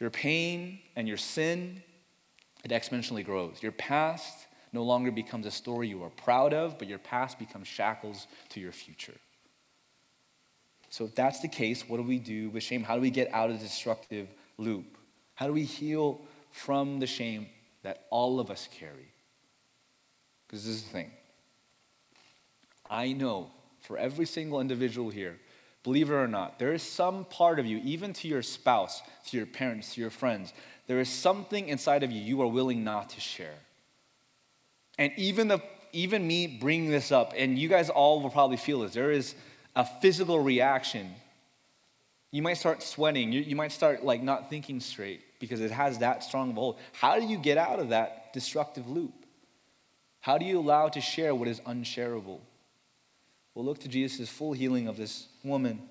Your 0.00 0.10
pain 0.10 0.80
and 0.96 1.06
your 1.06 1.16
sin, 1.16 1.80
it 2.64 2.72
exponentially 2.72 3.24
grows. 3.24 3.62
Your 3.62 3.70
past 3.70 4.48
no 4.72 4.82
longer 4.82 5.12
becomes 5.12 5.46
a 5.46 5.50
story 5.52 5.86
you 5.86 6.02
are 6.02 6.10
proud 6.10 6.52
of, 6.52 6.76
but 6.76 6.88
your 6.88 6.98
past 6.98 7.38
becomes 7.38 7.68
shackles 7.68 8.26
to 8.48 8.58
your 8.58 8.72
future. 8.72 9.14
So, 10.90 11.04
if 11.04 11.14
that's 11.14 11.38
the 11.38 11.48
case, 11.48 11.88
what 11.88 11.98
do 11.98 12.02
we 12.02 12.18
do 12.18 12.50
with 12.50 12.64
shame? 12.64 12.82
How 12.82 12.96
do 12.96 13.00
we 13.00 13.10
get 13.10 13.32
out 13.32 13.48
of 13.48 13.60
the 13.60 13.64
destructive 13.64 14.26
loop? 14.58 14.98
How 15.36 15.46
do 15.46 15.52
we 15.52 15.64
heal 15.64 16.20
from 16.50 16.98
the 16.98 17.06
shame 17.06 17.46
that 17.84 18.06
all 18.10 18.40
of 18.40 18.50
us 18.50 18.68
carry? 18.76 19.11
Because 20.52 20.66
this 20.66 20.74
is 20.76 20.82
the 20.82 20.90
thing. 20.90 21.10
I 22.90 23.14
know 23.14 23.48
for 23.80 23.96
every 23.96 24.26
single 24.26 24.60
individual 24.60 25.08
here, 25.08 25.38
believe 25.82 26.10
it 26.10 26.14
or 26.14 26.28
not, 26.28 26.58
there 26.58 26.74
is 26.74 26.82
some 26.82 27.24
part 27.24 27.58
of 27.58 27.64
you, 27.64 27.80
even 27.82 28.12
to 28.12 28.28
your 28.28 28.42
spouse, 28.42 29.00
to 29.28 29.38
your 29.38 29.46
parents, 29.46 29.94
to 29.94 30.02
your 30.02 30.10
friends, 30.10 30.52
there 30.88 31.00
is 31.00 31.08
something 31.08 31.70
inside 31.70 32.02
of 32.02 32.10
you 32.10 32.20
you 32.20 32.42
are 32.42 32.46
willing 32.46 32.84
not 32.84 33.08
to 33.10 33.20
share. 33.20 33.54
And 34.98 35.10
even 35.16 35.48
the 35.48 35.62
even 35.94 36.26
me 36.26 36.46
bringing 36.46 36.90
this 36.90 37.10
up, 37.12 37.32
and 37.34 37.58
you 37.58 37.68
guys 37.68 37.88
all 37.88 38.20
will 38.20 38.30
probably 38.30 38.56
feel 38.58 38.80
this, 38.80 38.92
there 38.92 39.10
is 39.10 39.34
a 39.74 39.86
physical 40.00 40.40
reaction. 40.40 41.14
You 42.30 42.42
might 42.42 42.54
start 42.54 42.82
sweating. 42.82 43.30
You, 43.30 43.40
you 43.40 43.56
might 43.56 43.72
start 43.72 44.04
like 44.04 44.22
not 44.22 44.48
thinking 44.48 44.80
straight 44.80 45.20
because 45.38 45.60
it 45.60 45.70
has 45.70 45.98
that 45.98 46.24
strong 46.24 46.54
hold. 46.54 46.78
How 46.92 47.18
do 47.18 47.26
you 47.26 47.36
get 47.38 47.58
out 47.58 47.78
of 47.78 47.90
that 47.90 48.32
destructive 48.32 48.88
loop? 48.88 49.21
How 50.22 50.38
do 50.38 50.46
you 50.46 50.58
allow 50.58 50.88
to 50.88 51.00
share 51.00 51.34
what 51.34 51.48
is 51.48 51.60
unshareable? 51.66 52.40
We'll 53.54 53.66
look 53.66 53.80
to 53.80 53.88
Jesus' 53.88 54.30
full 54.30 54.54
healing 54.54 54.88
of 54.88 54.96
this 54.96 55.26
woman. 55.44 55.82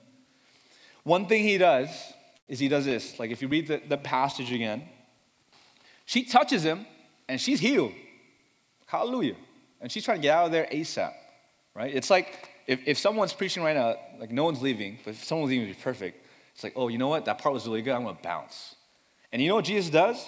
One 1.03 1.27
thing 1.27 1.43
he 1.43 1.59
does 1.59 1.89
is 2.47 2.57
he 2.57 2.67
does 2.67 2.85
this. 2.85 3.19
Like 3.19 3.29
if 3.29 3.41
you 3.43 3.47
read 3.47 3.67
the, 3.67 3.81
the 3.87 3.97
passage 3.97 4.51
again, 4.51 4.83
She 6.05 6.23
touches 6.23 6.63
him 6.63 6.85
and 7.29 7.39
she's 7.39 7.59
healed. 7.61 7.93
Hallelujah. 8.85 9.35
And 9.79 9.89
she's 9.89 10.03
trying 10.03 10.17
to 10.17 10.21
get 10.21 10.35
out 10.35 10.47
of 10.47 10.51
there 10.51 10.67
ASAP, 10.71 11.13
right? 11.73 11.93
It's 11.93 12.09
like 12.09 12.49
if, 12.67 12.81
if 12.85 12.97
someone's 12.97 13.31
preaching 13.31 13.63
right 13.63 13.75
now, 13.75 13.95
like 14.19 14.31
no 14.31 14.43
one's 14.43 14.61
leaving, 14.61 14.99
but 15.05 15.11
if 15.11 15.23
someone's 15.23 15.51
leaving 15.51 15.67
be 15.67 15.73
perfect, 15.73 16.25
it's 16.53 16.65
like, 16.65 16.73
oh, 16.75 16.89
you 16.89 16.97
know 16.97 17.07
what? 17.07 17.23
That 17.25 17.37
part 17.37 17.53
was 17.53 17.65
really 17.65 17.81
good. 17.81 17.93
I'm 17.93 18.03
going 18.03 18.17
to 18.17 18.21
bounce. 18.21 18.75
And 19.31 19.41
you 19.41 19.47
know 19.47 19.55
what 19.55 19.65
Jesus 19.65 19.89
does? 19.89 20.25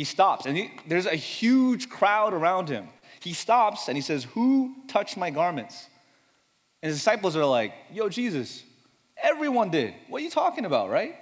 He 0.00 0.04
stops, 0.04 0.46
and 0.46 0.56
he, 0.56 0.70
there's 0.86 1.04
a 1.04 1.14
huge 1.14 1.90
crowd 1.90 2.32
around 2.32 2.70
him. 2.70 2.88
He 3.20 3.34
stops 3.34 3.86
and 3.86 3.98
he 3.98 4.00
says, 4.00 4.24
Who 4.32 4.74
touched 4.88 5.18
my 5.18 5.28
garments? 5.28 5.88
And 6.82 6.88
his 6.88 6.96
disciples 6.96 7.36
are 7.36 7.44
like, 7.44 7.74
Yo, 7.92 8.08
Jesus, 8.08 8.62
everyone 9.22 9.68
did. 9.68 9.92
What 10.08 10.22
are 10.22 10.24
you 10.24 10.30
talking 10.30 10.64
about, 10.64 10.88
right? 10.88 11.16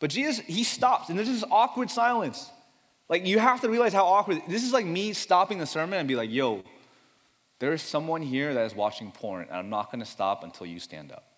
But 0.00 0.10
Jesus, 0.10 0.44
he 0.44 0.64
stops, 0.64 1.08
and 1.08 1.16
there's 1.16 1.28
this 1.28 1.44
awkward 1.52 1.88
silence. 1.88 2.50
Like, 3.08 3.24
you 3.24 3.38
have 3.38 3.60
to 3.60 3.70
realize 3.70 3.92
how 3.92 4.06
awkward. 4.06 4.42
This 4.48 4.64
is 4.64 4.72
like 4.72 4.86
me 4.86 5.12
stopping 5.12 5.58
the 5.58 5.64
sermon 5.66 6.00
and 6.00 6.08
be 6.08 6.16
like, 6.16 6.32
Yo, 6.32 6.64
there 7.60 7.72
is 7.72 7.80
someone 7.80 8.22
here 8.22 8.54
that 8.54 8.66
is 8.66 8.74
watching 8.74 9.12
porn, 9.12 9.46
and 9.48 9.56
I'm 9.56 9.70
not 9.70 9.92
going 9.92 10.00
to 10.00 10.10
stop 10.10 10.42
until 10.42 10.66
you 10.66 10.80
stand 10.80 11.12
up. 11.12 11.28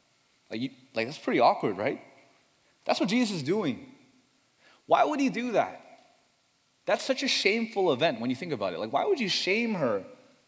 Like, 0.51 0.63
you, 0.63 0.71
like, 0.95 1.07
that's 1.07 1.19
pretty 1.19 1.41
awkward, 1.41 1.77
right? 1.77 2.01
That's 2.87 2.99
what 2.99 3.11
Jesus 3.11 3.37
is 3.37 3.43
doing. 3.43 3.93
Why 4.87 5.05
would 5.05 5.21
he 5.21 5.29
do 5.29 5.53
that? 5.53 5.85
That's 6.89 7.05
such 7.05 7.23
a 7.23 7.29
shameful 7.29 7.93
event 7.93 8.19
when 8.19 8.31
you 8.31 8.37
think 8.37 8.51
about 8.51 8.73
it. 8.73 8.79
Like, 8.79 8.95
why 8.95 9.05
would 9.05 9.21
you 9.21 9.29
shame 9.29 9.75
her 9.75 10.05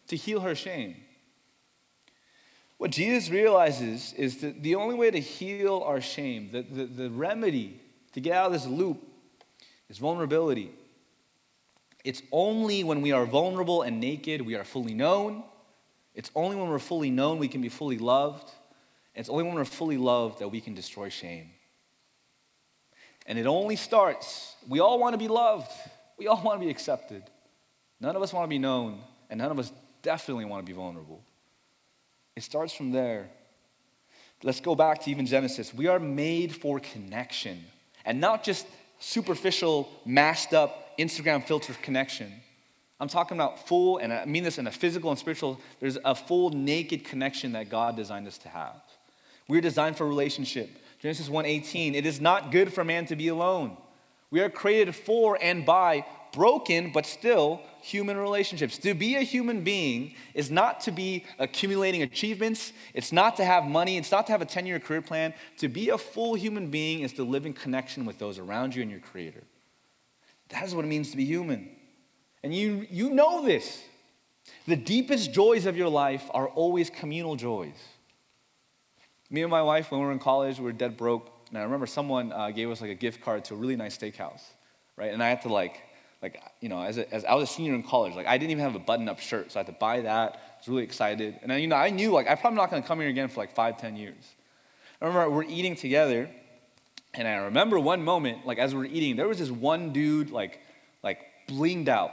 to 0.07 0.15
heal 0.15 0.39
her 0.39 0.55
shame? 0.55 0.95
What 2.79 2.89
Jesus 2.89 3.29
realizes 3.29 4.11
is 4.13 4.37
that 4.37 4.63
the 4.63 4.73
only 4.73 4.95
way 4.95 5.11
to 5.11 5.19
heal 5.19 5.83
our 5.85 6.01
shame, 6.01 6.49
the, 6.51 6.63
the, 6.63 6.85
the 6.85 7.09
remedy 7.11 7.79
to 8.13 8.19
get 8.19 8.33
out 8.33 8.47
of 8.47 8.53
this 8.53 8.65
loop, 8.65 9.07
is 9.87 9.99
vulnerability. 9.99 10.71
It's 12.03 12.23
only 12.31 12.83
when 12.83 13.01
we 13.01 13.11
are 13.11 13.27
vulnerable 13.27 13.83
and 13.83 13.99
naked 13.99 14.41
we 14.41 14.55
are 14.55 14.63
fully 14.63 14.95
known. 14.95 15.43
It's 16.15 16.31
only 16.33 16.55
when 16.55 16.69
we're 16.69 16.79
fully 16.79 17.11
known 17.11 17.37
we 17.37 17.49
can 17.49 17.61
be 17.61 17.69
fully 17.69 17.99
loved. 17.99 18.49
It's 19.13 19.29
only 19.29 19.43
when 19.43 19.53
we're 19.53 19.63
fully 19.63 19.97
loved 19.97 20.39
that 20.39 20.47
we 20.47 20.59
can 20.59 20.73
destroy 20.73 21.09
shame. 21.09 21.51
And 23.27 23.37
it 23.37 23.45
only 23.45 23.75
starts, 23.75 24.55
we 24.67 24.79
all 24.79 24.97
want 24.97 25.13
to 25.13 25.19
be 25.19 25.27
loved, 25.27 25.69
we 26.21 26.27
all 26.27 26.39
want 26.43 26.59
to 26.59 26.63
be 26.63 26.69
accepted. 26.69 27.23
None 27.99 28.15
of 28.15 28.21
us 28.21 28.31
want 28.31 28.45
to 28.45 28.47
be 28.47 28.59
known, 28.59 28.99
and 29.31 29.39
none 29.39 29.49
of 29.49 29.57
us 29.57 29.71
definitely 30.03 30.45
want 30.45 30.63
to 30.63 30.71
be 30.71 30.75
vulnerable. 30.75 31.19
It 32.35 32.43
starts 32.43 32.73
from 32.73 32.91
there. 32.91 33.27
Let's 34.43 34.59
go 34.59 34.75
back 34.75 35.01
to 35.01 35.09
even 35.09 35.25
Genesis. 35.25 35.73
We 35.73 35.87
are 35.87 35.97
made 35.97 36.55
for 36.55 36.79
connection, 36.79 37.65
and 38.05 38.21
not 38.21 38.43
just 38.43 38.67
superficial, 38.99 39.89
masked 40.05 40.53
up 40.53 40.95
Instagram 40.99 41.43
filter 41.43 41.73
connection. 41.81 42.31
I'm 42.99 43.07
talking 43.07 43.35
about 43.35 43.67
full, 43.67 43.97
and 43.97 44.13
I 44.13 44.25
mean 44.25 44.43
this 44.43 44.59
in 44.59 44.67
a 44.67 44.71
physical 44.71 45.09
and 45.09 45.17
spiritual, 45.17 45.59
there's 45.79 45.97
a 46.05 46.13
full 46.13 46.51
naked 46.51 47.03
connection 47.03 47.53
that 47.53 47.69
God 47.69 47.95
designed 47.95 48.27
us 48.27 48.37
to 48.39 48.49
have. 48.49 48.79
We're 49.47 49.61
designed 49.61 49.97
for 49.97 50.07
relationship. 50.07 50.69
Genesis 50.99 51.29
1:18, 51.29 51.95
it 51.95 52.05
is 52.05 52.21
not 52.21 52.51
good 52.51 52.71
for 52.71 52.83
man 52.83 53.07
to 53.07 53.15
be 53.15 53.29
alone. 53.29 53.75
We 54.31 54.39
are 54.39 54.49
created 54.49 54.95
for 54.95 55.37
and 55.41 55.65
by 55.65 56.05
broken 56.33 56.91
but 56.91 57.05
still 57.05 57.61
human 57.81 58.15
relationships. 58.17 58.77
To 58.79 58.93
be 58.93 59.15
a 59.17 59.21
human 59.21 59.63
being 59.63 60.15
is 60.33 60.49
not 60.49 60.79
to 60.81 60.91
be 60.91 61.25
accumulating 61.37 62.03
achievements, 62.03 62.71
it's 62.93 63.11
not 63.11 63.35
to 63.37 63.45
have 63.45 63.65
money, 63.65 63.97
it's 63.97 64.11
not 64.11 64.27
to 64.27 64.31
have 64.31 64.41
a 64.41 64.45
10 64.45 64.65
year 64.65 64.79
career 64.79 65.01
plan. 65.01 65.33
To 65.57 65.67
be 65.67 65.89
a 65.89 65.97
full 65.97 66.35
human 66.35 66.69
being 66.69 67.01
is 67.01 67.13
to 67.13 67.23
live 67.23 67.45
in 67.45 67.53
connection 67.53 68.05
with 68.05 68.17
those 68.17 68.39
around 68.39 68.75
you 68.75 68.81
and 68.81 68.89
your 68.89 69.01
Creator. 69.01 69.43
That 70.49 70.63
is 70.63 70.75
what 70.75 70.85
it 70.85 70.89
means 70.89 71.11
to 71.11 71.17
be 71.17 71.25
human. 71.25 71.69
And 72.43 72.53
you, 72.53 72.87
you 72.89 73.09
know 73.09 73.45
this. 73.45 73.83
The 74.67 74.75
deepest 74.75 75.33
joys 75.33 75.65
of 75.65 75.77
your 75.77 75.89
life 75.89 76.23
are 76.33 76.47
always 76.47 76.89
communal 76.89 77.35
joys. 77.35 77.75
Me 79.29 79.41
and 79.41 79.51
my 79.51 79.61
wife, 79.61 79.91
when 79.91 80.01
we 80.01 80.05
were 80.05 80.11
in 80.11 80.19
college, 80.19 80.57
we 80.59 80.65
were 80.65 80.71
dead 80.71 80.97
broke. 80.97 81.31
And 81.51 81.59
I 81.59 81.63
remember 81.63 81.85
someone 81.85 82.31
uh, 82.31 82.49
gave 82.49 82.71
us 82.71 82.81
like 82.81 82.89
a 82.89 82.95
gift 82.95 83.21
card 83.21 83.45
to 83.45 83.53
a 83.53 83.57
really 83.57 83.75
nice 83.75 83.97
steakhouse, 83.97 84.41
right? 84.95 85.13
And 85.13 85.21
I 85.21 85.29
had 85.29 85.41
to 85.43 85.49
like, 85.49 85.83
like 86.21 86.41
you 86.61 86.69
know, 86.69 86.81
as, 86.81 86.97
a, 86.97 87.13
as 87.13 87.25
I 87.25 87.35
was 87.35 87.49
a 87.49 87.53
senior 87.53 87.75
in 87.75 87.83
college, 87.83 88.15
like 88.15 88.25
I 88.25 88.37
didn't 88.37 88.51
even 88.51 88.63
have 88.63 88.75
a 88.75 88.79
button-up 88.79 89.19
shirt, 89.19 89.51
so 89.51 89.59
I 89.59 89.63
had 89.63 89.67
to 89.67 89.77
buy 89.77 90.01
that. 90.01 90.33
I 90.33 90.57
was 90.59 90.67
really 90.69 90.83
excited. 90.83 91.37
And 91.41 91.51
then, 91.51 91.59
you 91.59 91.67
know, 91.67 91.75
I 91.75 91.89
knew 91.89 92.11
like 92.11 92.27
I'm 92.29 92.37
probably 92.37 92.57
not 92.57 92.71
going 92.71 92.81
to 92.81 92.87
come 92.87 92.99
here 92.99 93.09
again 93.09 93.27
for 93.27 93.41
like 93.41 93.53
five, 93.53 93.77
ten 93.77 93.95
years. 93.95 94.23
I 95.01 95.05
remember 95.05 95.29
we're 95.29 95.43
eating 95.43 95.75
together, 95.75 96.29
and 97.13 97.27
I 97.27 97.35
remember 97.35 97.79
one 97.79 98.03
moment, 98.03 98.45
like 98.45 98.57
as 98.57 98.73
we 98.73 98.79
were 98.79 98.85
eating, 98.85 99.17
there 99.17 99.27
was 99.27 99.39
this 99.39 99.51
one 99.51 99.91
dude 99.91 100.31
like, 100.31 100.61
like 101.03 101.19
blinged 101.49 101.89
out, 101.89 102.11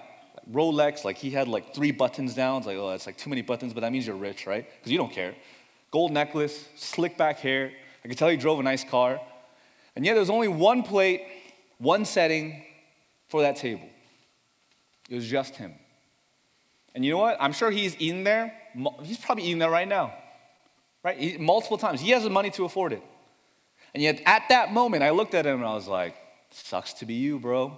Rolex, 0.50 1.04
like 1.04 1.16
he 1.16 1.30
had 1.30 1.46
like 1.46 1.74
three 1.74 1.92
buttons 1.92 2.34
down. 2.34 2.58
It's 2.58 2.66
like, 2.66 2.78
oh, 2.78 2.90
that's 2.90 3.06
like 3.06 3.18
too 3.18 3.30
many 3.30 3.42
buttons, 3.42 3.72
but 3.72 3.82
that 3.82 3.92
means 3.92 4.06
you're 4.06 4.16
rich, 4.16 4.46
right? 4.46 4.66
Because 4.78 4.90
you 4.90 4.98
don't 4.98 5.12
care 5.12 5.34
gold 5.90 6.12
necklace, 6.12 6.68
slick 6.76 7.16
back 7.16 7.38
hair. 7.38 7.72
I 8.08 8.12
could 8.12 8.18
tell 8.18 8.30
he 8.30 8.38
drove 8.38 8.58
a 8.58 8.62
nice 8.62 8.84
car. 8.84 9.20
And 9.94 10.02
yet 10.02 10.14
there 10.14 10.20
was 10.20 10.30
only 10.30 10.48
one 10.48 10.82
plate, 10.82 11.26
one 11.76 12.06
setting 12.06 12.64
for 13.28 13.42
that 13.42 13.56
table. 13.56 13.86
It 15.10 15.16
was 15.16 15.28
just 15.28 15.56
him. 15.56 15.74
And 16.94 17.04
you 17.04 17.10
know 17.10 17.18
what? 17.18 17.36
I'm 17.38 17.52
sure 17.52 17.70
he's 17.70 17.94
eating 17.98 18.24
there. 18.24 18.54
He's 19.02 19.18
probably 19.18 19.44
eating 19.44 19.58
there 19.58 19.70
right 19.70 19.86
now, 19.86 20.14
right? 21.04 21.18
He, 21.18 21.36
multiple 21.36 21.76
times. 21.76 22.00
He 22.00 22.12
has 22.12 22.22
the 22.22 22.30
money 22.30 22.48
to 22.52 22.64
afford 22.64 22.94
it. 22.94 23.02
And 23.92 24.02
yet 24.02 24.22
at 24.24 24.44
that 24.48 24.72
moment, 24.72 25.02
I 25.02 25.10
looked 25.10 25.34
at 25.34 25.44
him 25.44 25.56
and 25.56 25.66
I 25.66 25.74
was 25.74 25.86
like, 25.86 26.16
sucks 26.50 26.94
to 26.94 27.04
be 27.04 27.12
you, 27.12 27.38
bro. 27.38 27.76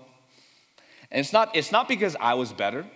And 1.10 1.18
it's 1.18 1.32
not, 1.32 1.56
it's 1.56 1.72
not 1.72 1.88
because 1.88 2.14
I 2.20 2.34
was 2.34 2.52
better. 2.52 2.86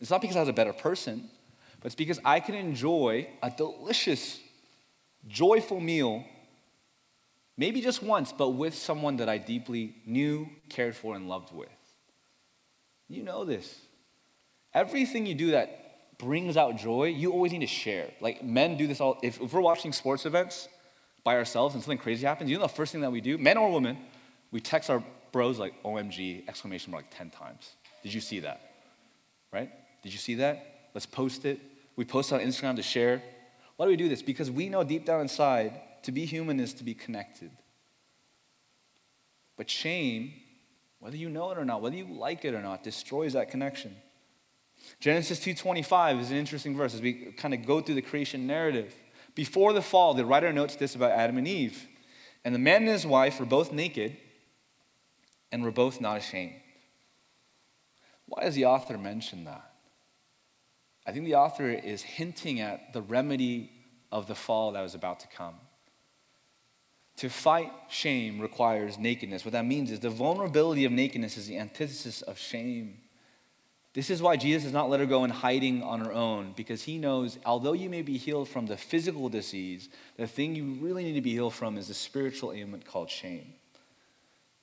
It's 0.00 0.10
not 0.10 0.20
because 0.20 0.36
I 0.36 0.40
was 0.40 0.48
a 0.48 0.52
better 0.52 0.72
person, 0.72 1.30
but 1.78 1.86
it's 1.86 1.94
because 1.94 2.18
I 2.24 2.40
can 2.40 2.56
enjoy 2.56 3.28
a 3.40 3.50
delicious 3.50 4.40
joyful 5.28 5.78
meal, 5.78 6.24
maybe 7.56 7.80
just 7.80 8.02
once, 8.02 8.32
but 8.32 8.50
with 8.50 8.74
someone 8.74 9.16
that 9.18 9.28
I 9.28 9.38
deeply 9.38 9.94
knew, 10.06 10.48
cared 10.68 10.96
for, 10.96 11.14
and 11.14 11.28
loved 11.28 11.54
with. 11.54 11.68
You 13.08 13.22
know 13.22 13.44
this. 13.44 13.78
Everything 14.74 15.26
you 15.26 15.34
do 15.34 15.50
that 15.52 16.18
brings 16.18 16.56
out 16.56 16.78
joy, 16.78 17.06
you 17.06 17.32
always 17.32 17.52
need 17.52 17.60
to 17.60 17.66
share. 17.66 18.10
Like 18.20 18.42
men 18.42 18.76
do 18.76 18.86
this 18.86 19.00
all. 19.00 19.18
If, 19.22 19.40
if 19.40 19.52
we're 19.52 19.60
watching 19.60 19.92
sports 19.92 20.24
events 20.24 20.68
by 21.24 21.36
ourselves 21.36 21.74
and 21.74 21.82
something 21.82 21.98
crazy 21.98 22.26
happens, 22.26 22.50
you 22.50 22.56
know 22.56 22.62
the 22.62 22.68
first 22.68 22.92
thing 22.92 23.00
that 23.02 23.12
we 23.12 23.20
do, 23.20 23.36
men 23.38 23.58
or 23.58 23.70
women, 23.72 23.98
we 24.50 24.60
text 24.60 24.88
our 24.88 25.02
bros 25.32 25.58
like 25.58 25.82
OMG, 25.82 26.48
exclamation 26.48 26.90
mark, 26.90 27.04
like 27.04 27.18
10 27.18 27.30
times. 27.30 27.72
Did 28.02 28.14
you 28.14 28.20
see 28.20 28.40
that? 28.40 28.60
Right? 29.52 29.70
Did 30.02 30.12
you 30.12 30.18
see 30.18 30.36
that? 30.36 30.88
Let's 30.94 31.06
post 31.06 31.44
it. 31.44 31.60
We 31.96 32.04
post 32.04 32.32
on 32.32 32.40
Instagram 32.40 32.76
to 32.76 32.82
share. 32.82 33.22
Why 33.76 33.86
do 33.86 33.90
we 33.90 33.96
do 33.96 34.08
this? 34.08 34.22
Because 34.22 34.50
we 34.50 34.68
know 34.68 34.84
deep 34.84 35.04
down 35.04 35.20
inside 35.20 35.80
to 36.02 36.12
be 36.12 36.24
human 36.24 36.60
is 36.60 36.74
to 36.74 36.84
be 36.84 36.94
connected. 36.94 37.50
But 39.56 39.70
shame, 39.70 40.32
whether 40.98 41.16
you 41.16 41.28
know 41.28 41.50
it 41.50 41.58
or 41.58 41.64
not, 41.64 41.82
whether 41.82 41.96
you 41.96 42.06
like 42.06 42.44
it 42.44 42.54
or 42.54 42.62
not, 42.62 42.82
destroys 42.82 43.32
that 43.34 43.50
connection. 43.50 43.96
Genesis 45.00 45.40
2:25 45.40 46.20
is 46.20 46.30
an 46.30 46.36
interesting 46.36 46.76
verse 46.76 46.94
as 46.94 47.00
we 47.00 47.32
kind 47.32 47.54
of 47.54 47.64
go 47.66 47.80
through 47.80 47.94
the 47.94 48.02
creation 48.02 48.46
narrative. 48.46 48.94
Before 49.34 49.72
the 49.72 49.82
fall, 49.82 50.14
the 50.14 50.24
writer 50.24 50.52
notes 50.52 50.76
this 50.76 50.94
about 50.94 51.12
Adam 51.12 51.38
and 51.38 51.48
Eve. 51.48 51.88
And 52.44 52.54
the 52.54 52.58
man 52.58 52.82
and 52.82 52.90
his 52.90 53.06
wife 53.06 53.38
were 53.38 53.46
both 53.46 53.72
naked 53.72 54.16
and 55.50 55.62
were 55.62 55.70
both 55.70 56.00
not 56.00 56.16
ashamed. 56.16 56.60
Why 58.26 58.44
does 58.44 58.54
the 58.54 58.64
author 58.64 58.98
mention 58.98 59.44
that? 59.44 59.70
I 61.06 61.12
think 61.12 61.24
the 61.24 61.34
author 61.34 61.68
is 61.68 62.02
hinting 62.02 62.60
at 62.60 62.92
the 62.92 63.02
remedy 63.02 63.70
of 64.10 64.26
the 64.26 64.34
fall 64.34 64.72
that 64.72 64.82
was 64.82 64.94
about 64.94 65.20
to 65.20 65.26
come. 65.28 65.54
To 67.22 67.30
fight 67.30 67.72
shame 67.88 68.40
requires 68.40 68.98
nakedness. 68.98 69.44
What 69.44 69.52
that 69.52 69.64
means 69.64 69.92
is 69.92 70.00
the 70.00 70.10
vulnerability 70.10 70.84
of 70.84 70.90
nakedness 70.90 71.36
is 71.36 71.46
the 71.46 71.56
antithesis 71.56 72.20
of 72.22 72.36
shame. 72.36 72.98
This 73.94 74.10
is 74.10 74.20
why 74.20 74.36
Jesus 74.36 74.64
does 74.64 74.72
not 74.72 74.90
let 74.90 74.98
her 74.98 75.06
go 75.06 75.22
in 75.22 75.30
hiding 75.30 75.84
on 75.84 76.00
her 76.00 76.12
own, 76.12 76.52
because 76.56 76.82
he 76.82 76.98
knows, 76.98 77.38
although 77.46 77.74
you 77.74 77.88
may 77.88 78.02
be 78.02 78.16
healed 78.16 78.48
from 78.48 78.66
the 78.66 78.76
physical 78.76 79.28
disease, 79.28 79.88
the 80.16 80.26
thing 80.26 80.56
you 80.56 80.76
really 80.80 81.04
need 81.04 81.12
to 81.12 81.20
be 81.20 81.30
healed 81.30 81.54
from 81.54 81.78
is 81.78 81.86
the 81.86 81.94
spiritual 81.94 82.52
ailment 82.52 82.84
called 82.84 83.08
shame. 83.08 83.54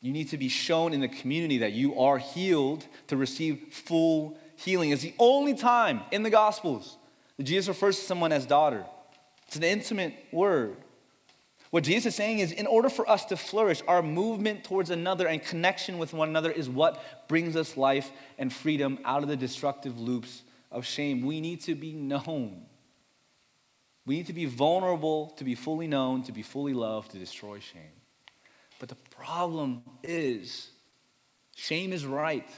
You 0.02 0.12
need 0.12 0.28
to 0.32 0.38
be 0.38 0.50
shown 0.50 0.92
in 0.92 1.00
the 1.00 1.08
community 1.08 1.60
that 1.60 1.72
you 1.72 1.98
are 1.98 2.18
healed 2.18 2.86
to 3.08 3.16
receive 3.16 3.68
full 3.72 4.38
healing 4.58 4.90
is 4.90 5.02
the 5.02 5.14
only 5.18 5.54
time 5.54 6.02
in 6.12 6.24
the 6.24 6.30
Gospels 6.30 6.98
that 7.38 7.44
Jesus 7.44 7.70
refers 7.70 7.98
to 7.98 8.04
someone 8.04 8.34
as 8.34 8.46
daughter. 8.46 8.84
It's 9.48 9.56
an 9.56 9.64
intimate 9.64 10.14
word. 10.34 10.76
What 11.72 11.84
Jesus 11.84 12.14
is 12.14 12.16
saying 12.16 12.40
is, 12.40 12.52
in 12.52 12.66
order 12.66 12.90
for 12.90 13.08
us 13.08 13.26
to 13.26 13.38
flourish, 13.38 13.84
our 13.88 14.02
movement 14.02 14.64
towards 14.64 14.90
another 14.90 15.28
and 15.28 15.42
connection 15.42 16.00
with 16.00 16.14
one 16.14 16.30
another 16.30 16.52
is 16.52 16.68
what 16.68 17.28
brings 17.28 17.56
us 17.56 17.78
life 17.78 18.12
and 18.40 18.52
freedom 18.52 18.98
out 19.06 19.22
of 19.22 19.30
the 19.30 19.38
destructive 19.38 20.00
loops 20.00 20.42
of 20.72 20.86
shame. 20.86 21.22
We 21.22 21.42
need 21.42 21.62
to 21.62 21.76
be 21.76 21.94
known. 21.94 22.66
We 24.08 24.16
need 24.16 24.28
to 24.28 24.34
be 24.34 24.46
vulnerable 24.46 25.28
to 25.38 25.44
be 25.44 25.54
fully 25.54 25.86
known, 25.86 26.24
to 26.24 26.32
be 26.32 26.42
fully 26.42 26.74
loved, 26.74 27.12
to 27.12 27.20
destroy 27.20 27.60
shame. 27.60 27.82
But 28.80 28.90
the 28.90 28.96
problem 28.96 29.84
is, 30.02 30.70
shame 31.56 31.94
is 31.94 32.04
right. 32.04 32.50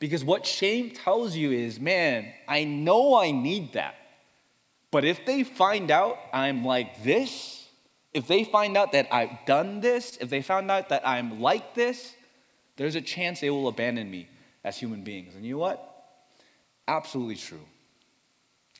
Because 0.00 0.24
what 0.24 0.44
shame 0.44 0.90
tells 0.90 1.36
you 1.36 1.52
is, 1.52 1.78
man, 1.78 2.32
I 2.48 2.64
know 2.64 3.16
I 3.16 3.30
need 3.30 3.74
that. 3.74 3.94
But 4.90 5.04
if 5.04 5.24
they 5.24 5.44
find 5.44 5.92
out 5.92 6.18
I'm 6.32 6.64
like 6.64 7.04
this, 7.04 7.63
if 8.14 8.28
they 8.28 8.44
find 8.44 8.76
out 8.76 8.92
that 8.92 9.12
I've 9.12 9.44
done 9.44 9.80
this, 9.80 10.16
if 10.20 10.30
they 10.30 10.40
found 10.40 10.70
out 10.70 10.88
that 10.90 11.06
I'm 11.06 11.40
like 11.40 11.74
this, 11.74 12.14
there's 12.76 12.94
a 12.94 13.00
chance 13.00 13.40
they 13.40 13.50
will 13.50 13.68
abandon 13.68 14.10
me 14.10 14.28
as 14.62 14.78
human 14.78 15.02
beings. 15.02 15.34
And 15.34 15.44
you 15.44 15.54
know 15.54 15.58
what? 15.58 15.90
Absolutely 16.86 17.36
true. 17.36 17.60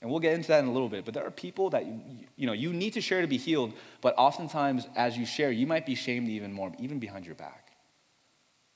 And 0.00 0.10
we'll 0.10 0.20
get 0.20 0.34
into 0.34 0.48
that 0.48 0.60
in 0.60 0.66
a 0.66 0.72
little 0.72 0.88
bit. 0.88 1.04
But 1.04 1.14
there 1.14 1.26
are 1.26 1.30
people 1.30 1.70
that 1.70 1.84
you, 1.86 2.00
you 2.36 2.46
know 2.46 2.52
you 2.52 2.72
need 2.72 2.92
to 2.92 3.00
share 3.00 3.22
to 3.22 3.26
be 3.26 3.36
healed, 3.36 3.72
but 4.00 4.14
oftentimes 4.16 4.86
as 4.94 5.16
you 5.16 5.26
share, 5.26 5.50
you 5.50 5.66
might 5.66 5.86
be 5.86 5.94
shamed 5.94 6.28
even 6.28 6.52
more, 6.52 6.72
even 6.78 6.98
behind 6.98 7.26
your 7.26 7.34
back. 7.34 7.72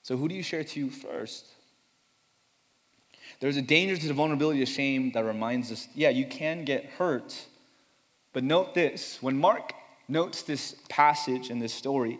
So 0.02 0.16
who 0.16 0.28
do 0.28 0.34
you 0.34 0.42
share 0.42 0.64
to 0.64 0.90
first? 0.90 1.46
There's 3.40 3.56
a 3.56 3.62
danger 3.62 3.96
to 3.96 4.08
the 4.08 4.14
vulnerability 4.14 4.62
of 4.62 4.68
shame 4.68 5.12
that 5.12 5.24
reminds 5.24 5.70
us, 5.70 5.86
yeah, 5.94 6.08
you 6.08 6.26
can 6.26 6.64
get 6.64 6.84
hurt. 6.86 7.46
But 8.32 8.42
note 8.42 8.74
this 8.74 9.18
when 9.20 9.38
Mark 9.38 9.74
notes 10.08 10.42
this 10.42 10.76
passage 10.88 11.50
and 11.50 11.60
this 11.60 11.72
story, 11.72 12.18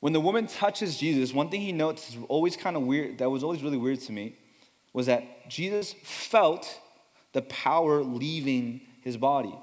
when 0.00 0.12
the 0.12 0.20
woman 0.20 0.46
touches 0.46 0.96
Jesus, 0.96 1.32
one 1.32 1.48
thing 1.48 1.60
he 1.60 1.72
notes 1.72 2.10
is 2.10 2.16
always 2.28 2.56
kind 2.56 2.76
of 2.76 2.82
weird, 2.82 3.18
that 3.18 3.30
was 3.30 3.42
always 3.42 3.62
really 3.62 3.78
weird 3.78 4.00
to 4.02 4.12
me, 4.12 4.36
was 4.92 5.06
that 5.06 5.48
Jesus 5.48 5.94
felt 6.02 6.80
the 7.32 7.42
power 7.42 8.02
leaving 8.02 8.80
his 9.02 9.16
body. 9.16 9.54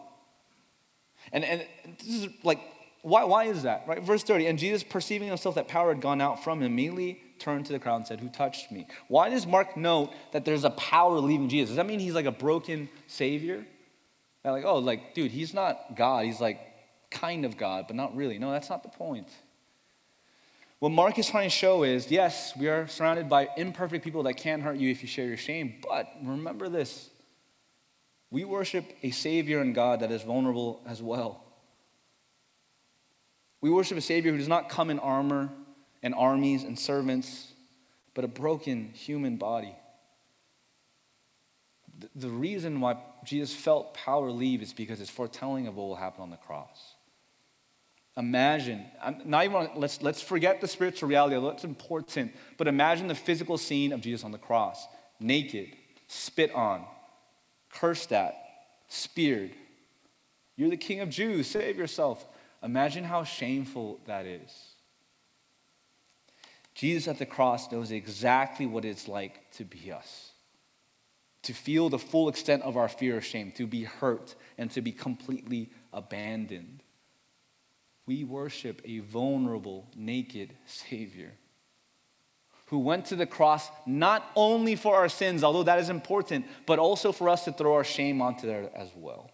And, 1.32 1.44
and 1.44 1.66
this 2.00 2.24
is 2.24 2.28
like, 2.44 2.60
why, 3.02 3.24
why 3.24 3.46
is 3.46 3.64
that? 3.64 3.86
Right? 3.88 4.02
Verse 4.02 4.24
30, 4.24 4.48
and 4.48 4.60
Jesus, 4.60 4.84
perceiving 4.84 5.28
himself 5.28 5.56
that 5.56 5.68
power 5.68 5.90
had 5.94 6.02
gone 6.02 6.22
out 6.22 6.44
from 6.44 6.62
him, 6.62 6.72
immediately 6.72 7.22
turned 7.40 7.66
to 7.66 7.74
the 7.74 7.80
crowd 7.80 7.98
and 7.98 8.08
said, 8.08 8.20
Who 8.22 8.30
touched 8.30 8.72
me? 8.72 8.88
Why 9.10 9.30
does 9.30 9.46
Mark 9.46 9.76
note 9.76 10.14
that 10.32 10.46
there's 10.46 10.64
a 10.64 10.70
power 10.72 11.20
leaving 11.20 11.50
Jesus? 11.50 11.70
Does 11.70 11.78
that 11.78 11.86
mean 11.86 12.00
he's 12.00 12.14
like 12.14 12.26
a 12.26 12.32
broken 12.32 12.88
savior? 13.08 13.66
They're 14.42 14.52
like, 14.52 14.66
oh, 14.66 14.78
like, 14.78 15.14
dude, 15.14 15.32
he's 15.32 15.54
not 15.54 15.96
God. 15.96 16.26
He's 16.26 16.40
like 16.40 16.60
kind 17.14 17.46
of 17.46 17.56
God, 17.56 17.86
but 17.88 17.96
not 17.96 18.16
really. 18.16 18.38
No, 18.38 18.52
that's 18.52 18.70
not 18.70 18.84
the 18.84 18.90
point. 18.90 19.30
What 20.80 20.90
Mark 20.90 21.18
is 21.18 21.30
trying 21.30 21.46
to 21.46 21.56
show 21.56 21.84
is 21.84 22.12
yes, 22.12 22.52
we 22.58 22.68
are 22.68 22.88
surrounded 22.88 23.30
by 23.30 23.48
imperfect 23.56 24.04
people 24.04 24.24
that 24.24 24.34
can 24.34 24.60
hurt 24.60 24.76
you 24.76 24.92
if 24.92 25.02
you 25.02 25.08
share 25.08 25.28
your 25.28 25.38
shame, 25.38 25.76
but 25.88 26.10
remember 26.22 26.68
this 26.68 27.10
we 28.34 28.44
worship 28.44 28.86
a 29.04 29.12
Savior 29.12 29.62
and 29.62 29.76
God 29.76 30.00
that 30.00 30.12
is 30.12 30.24
vulnerable 30.24 30.82
as 30.88 31.04
well. 31.04 31.44
We 33.62 33.70
worship 33.70 33.96
a 33.96 34.02
Savior 34.02 34.32
who 34.32 34.40
does 34.40 34.48
not 34.48 34.70
come 34.70 34.90
in 34.90 34.98
armor 34.98 35.52
and 36.02 36.16
armies 36.16 36.64
and 36.64 36.78
servants, 36.78 37.54
but 38.16 38.26
a 38.26 38.28
broken 38.28 38.90
human 38.94 39.38
body. 39.38 39.76
The 42.16 42.28
reason 42.28 42.82
why 42.82 42.98
Jesus 43.24 43.56
felt 43.56 43.94
power 43.94 44.32
leave 44.32 44.64
is 44.64 44.74
because 44.74 45.00
it's 45.00 45.12
foretelling 45.12 45.68
of 45.68 45.78
what 45.78 45.88
will 45.88 45.96
happen 45.96 46.24
on 46.24 46.32
the 46.32 46.38
cross. 46.38 46.93
Imagine, 48.16 48.86
not 49.26 49.46
even 49.46 49.70
let's 49.76 50.04
let's 50.04 50.22
forget 50.22 50.62
the 50.62 50.68
spiritual 50.68 51.10
reality, 51.10 51.36
that's 51.40 51.64
important, 51.64 52.32
but 52.58 52.68
imagine 52.68 53.08
the 53.08 53.16
physical 53.16 53.58
scene 53.58 53.92
of 53.92 54.02
Jesus 54.02 54.24
on 54.24 54.32
the 54.32 54.38
cross, 54.38 54.88
naked, 55.20 55.70
spit 56.08 56.54
on, 56.54 56.86
cursed 57.72 58.14
at, 58.14 58.36
speared. 58.88 59.52
You're 60.56 60.70
the 60.70 60.78
king 60.78 61.00
of 61.00 61.10
Jews, 61.10 61.48
save 61.48 61.78
yourself. 61.78 62.24
Imagine 62.62 63.04
how 63.04 63.24
shameful 63.24 64.00
that 64.06 64.28
is. 64.28 64.52
Jesus 66.76 67.08
at 67.08 67.18
the 67.18 67.26
cross 67.26 67.72
knows 67.72 67.92
exactly 67.92 68.68
what 68.68 68.86
it's 68.86 69.08
like 69.08 69.52
to 69.54 69.64
be 69.64 69.92
us, 69.92 70.34
to 71.42 71.54
feel 71.54 71.90
the 71.90 71.98
full 71.98 72.30
extent 72.30 72.62
of 72.62 72.78
our 72.78 72.88
fear 72.88 73.18
of 73.18 73.26
shame, 73.26 73.52
to 73.54 73.66
be 73.66 73.86
hurt, 73.86 74.36
and 74.60 74.70
to 74.72 74.82
be 74.82 74.92
completely 74.92 75.72
abandoned. 75.92 76.83
We 78.06 78.24
worship 78.24 78.82
a 78.86 79.00
vulnerable, 79.00 79.88
naked 79.96 80.54
Savior 80.66 81.34
who 82.68 82.80
went 82.80 83.06
to 83.06 83.16
the 83.16 83.28
cross 83.28 83.70
not 83.86 84.32
only 84.36 84.76
for 84.76 84.96
our 84.96 85.08
sins, 85.08 85.44
although 85.44 85.62
that 85.62 85.78
is 85.78 85.90
important, 85.90 86.46
but 86.66 86.80
also 86.80 87.12
for 87.12 87.30
us 87.30 87.46
to 87.46 87.52
throw 87.52 87.76
our 87.76 87.84
shame 87.84 88.20
onto 88.20 88.48
there 88.48 88.68
as 88.76 88.90
well. 88.96 89.30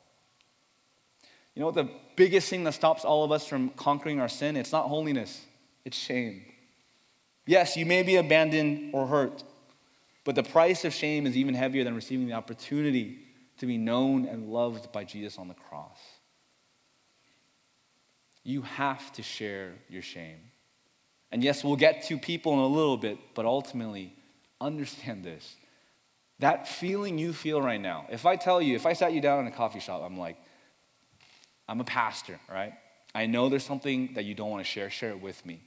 You 1.55 1.62
know 1.62 1.67
what 1.67 1.75
the 1.75 1.89
biggest 2.17 2.49
thing 2.49 2.65
that 2.65 2.73
stops 2.73 3.05
all 3.05 3.23
of 3.23 3.32
us 3.32 3.47
from 3.47 3.69
conquering 3.69 4.19
our 4.19 4.27
sin? 4.27 4.58
It's 4.58 4.73
not 4.73 4.88
holiness, 4.88 5.45
it's 5.86 5.97
shame. 5.97 6.43
Yes, 7.45 7.77
you 7.77 7.86
may 7.86 8.03
be 8.03 8.17
abandoned 8.17 8.93
or 8.93 9.08
hurt, 9.08 9.43
but 10.25 10.36
the 10.36 10.43
price 10.43 10.84
of 10.84 10.93
shame 10.93 11.25
is 11.25 11.38
even 11.38 11.53
heavier 11.53 11.84
than 11.84 11.95
receiving 11.95 12.27
the 12.27 12.34
opportunity 12.34 13.19
to 13.60 13.65
be 13.65 13.77
known 13.77 14.25
and 14.25 14.49
loved 14.49 14.91
by 14.91 15.03
Jesus 15.03 15.38
on 15.38 15.47
the 15.47 15.53
cross. 15.53 15.97
You 18.49 18.63
have 18.63 19.12
to 19.13 19.21
share 19.21 19.73
your 19.89 20.01
shame. 20.01 20.39
And 21.31 21.43
yes, 21.43 21.63
we'll 21.63 21.75
get 21.75 22.01
to 22.05 22.17
people 22.17 22.53
in 22.53 22.57
a 22.57 22.65
little 22.65 22.97
bit, 22.97 23.19
but 23.35 23.45
ultimately, 23.45 24.12
understand 24.59 25.23
this. 25.23 25.55
That 26.39 26.67
feeling 26.67 27.19
you 27.19 27.31
feel 27.31 27.62
right 27.62 27.79
now, 27.79 28.07
if 28.09 28.25
I 28.25 28.38
tell 28.38 28.59
you, 28.59 28.75
if 28.75 28.88
I 28.88 28.93
sat 28.93 29.13
you 29.13 29.21
down 29.21 29.41
in 29.41 29.45
a 29.53 29.55
coffee 29.55 29.79
shop, 29.79 30.01
I'm 30.03 30.17
like, 30.17 30.35
I'm 31.67 31.79
a 31.79 31.83
pastor, 31.83 32.39
right? 32.51 32.73
I 33.13 33.27
know 33.27 33.49
there's 33.49 33.63
something 33.63 34.15
that 34.15 34.25
you 34.25 34.33
don't 34.33 34.49
want 34.49 34.65
to 34.65 34.71
share, 34.71 34.89
share 34.89 35.12
it 35.12 35.21
with 35.21 35.45
me. 35.45 35.62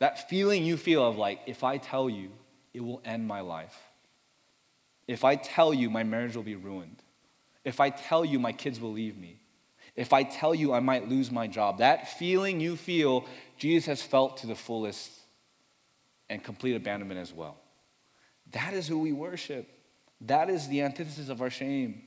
That 0.00 0.28
feeling 0.28 0.66
you 0.66 0.76
feel 0.76 1.02
of 1.02 1.16
like, 1.16 1.40
if 1.46 1.64
I 1.64 1.78
tell 1.78 2.10
you, 2.10 2.28
it 2.74 2.82
will 2.82 3.00
end 3.06 3.26
my 3.26 3.40
life. 3.40 3.78
If 5.08 5.24
I 5.24 5.36
tell 5.36 5.72
you, 5.72 5.88
my 5.88 6.02
marriage 6.02 6.36
will 6.36 6.42
be 6.42 6.56
ruined. 6.56 7.02
If 7.64 7.80
I 7.80 7.88
tell 7.88 8.22
you, 8.22 8.38
my 8.38 8.52
kids 8.52 8.78
will 8.78 8.92
leave 8.92 9.16
me. 9.16 9.38
If 9.96 10.12
I 10.12 10.24
tell 10.24 10.54
you, 10.54 10.72
I 10.72 10.80
might 10.80 11.08
lose 11.08 11.30
my 11.30 11.46
job. 11.46 11.78
That 11.78 12.18
feeling 12.18 12.60
you 12.60 12.76
feel, 12.76 13.26
Jesus 13.58 13.86
has 13.86 14.02
felt 14.02 14.38
to 14.38 14.46
the 14.46 14.54
fullest 14.54 15.10
and 16.28 16.42
complete 16.42 16.74
abandonment 16.74 17.20
as 17.20 17.32
well. 17.32 17.56
That 18.52 18.74
is 18.74 18.88
who 18.88 18.98
we 18.98 19.12
worship. 19.12 19.68
That 20.22 20.50
is 20.50 20.68
the 20.68 20.82
antithesis 20.82 21.28
of 21.28 21.40
our 21.40 21.50
shame. 21.50 22.02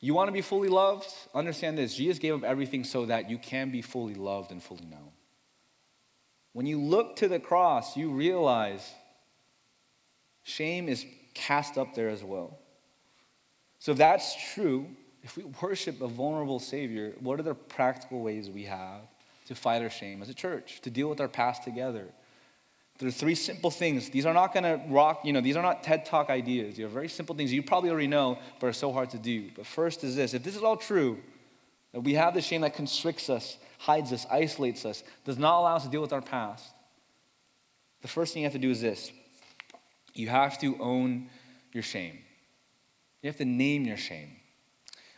You 0.00 0.14
want 0.14 0.28
to 0.28 0.32
be 0.32 0.40
fully 0.40 0.68
loved? 0.68 1.06
Understand 1.34 1.78
this 1.78 1.94
Jesus 1.94 2.18
gave 2.18 2.34
up 2.34 2.42
everything 2.42 2.84
so 2.84 3.06
that 3.06 3.30
you 3.30 3.38
can 3.38 3.70
be 3.70 3.82
fully 3.82 4.14
loved 4.14 4.50
and 4.50 4.62
fully 4.62 4.84
known. 4.84 5.10
When 6.52 6.66
you 6.66 6.80
look 6.80 7.16
to 7.16 7.28
the 7.28 7.38
cross, 7.38 7.96
you 7.96 8.10
realize 8.10 8.90
shame 10.42 10.88
is 10.88 11.06
cast 11.34 11.78
up 11.78 11.94
there 11.94 12.08
as 12.08 12.24
well. 12.24 12.58
So 13.78 13.92
if 13.92 13.98
that's 13.98 14.36
true, 14.54 14.88
if 15.22 15.36
we 15.36 15.44
worship 15.62 16.00
a 16.00 16.08
vulnerable 16.08 16.58
Savior, 16.58 17.14
what 17.20 17.38
are 17.38 17.44
the 17.44 17.54
practical 17.54 18.20
ways 18.20 18.50
we 18.50 18.64
have 18.64 19.02
to 19.46 19.54
fight 19.54 19.82
our 19.82 19.90
shame 19.90 20.22
as 20.22 20.28
a 20.28 20.34
church, 20.34 20.80
to 20.82 20.90
deal 20.90 21.08
with 21.08 21.20
our 21.20 21.28
past 21.28 21.62
together? 21.62 22.06
There 22.98 23.08
are 23.08 23.12
three 23.12 23.34
simple 23.34 23.70
things. 23.70 24.10
These 24.10 24.26
are 24.26 24.34
not 24.34 24.52
going 24.52 24.64
to 24.64 24.80
rock, 24.88 25.22
you 25.24 25.32
know, 25.32 25.40
these 25.40 25.56
are 25.56 25.62
not 25.62 25.82
TED 25.82 26.06
Talk 26.06 26.30
ideas. 26.30 26.76
These 26.76 26.84
are 26.84 26.88
very 26.88 27.08
simple 27.08 27.34
things 27.34 27.52
you 27.52 27.62
probably 27.62 27.90
already 27.90 28.06
know, 28.06 28.38
but 28.60 28.68
are 28.68 28.72
so 28.72 28.92
hard 28.92 29.10
to 29.10 29.18
do. 29.18 29.50
But 29.56 29.66
first 29.66 30.04
is 30.04 30.14
this 30.14 30.34
if 30.34 30.42
this 30.42 30.56
is 30.56 30.62
all 30.62 30.76
true, 30.76 31.18
that 31.92 32.00
we 32.00 32.14
have 32.14 32.34
the 32.34 32.40
shame 32.40 32.62
that 32.62 32.74
constricts 32.74 33.28
us, 33.28 33.56
hides 33.78 34.12
us, 34.12 34.26
isolates 34.30 34.84
us, 34.84 35.02
does 35.24 35.38
not 35.38 35.60
allow 35.60 35.76
us 35.76 35.84
to 35.84 35.90
deal 35.90 36.00
with 36.00 36.12
our 36.12 36.22
past, 36.22 36.72
the 38.02 38.08
first 38.08 38.34
thing 38.34 38.42
you 38.42 38.46
have 38.46 38.52
to 38.52 38.58
do 38.58 38.70
is 38.70 38.80
this 38.80 39.12
you 40.14 40.28
have 40.28 40.58
to 40.60 40.76
own 40.78 41.28
your 41.72 41.82
shame. 41.82 42.18
You 43.22 43.28
have 43.28 43.38
to 43.38 43.44
name 43.44 43.84
your 43.84 43.96
shame. 43.96 44.36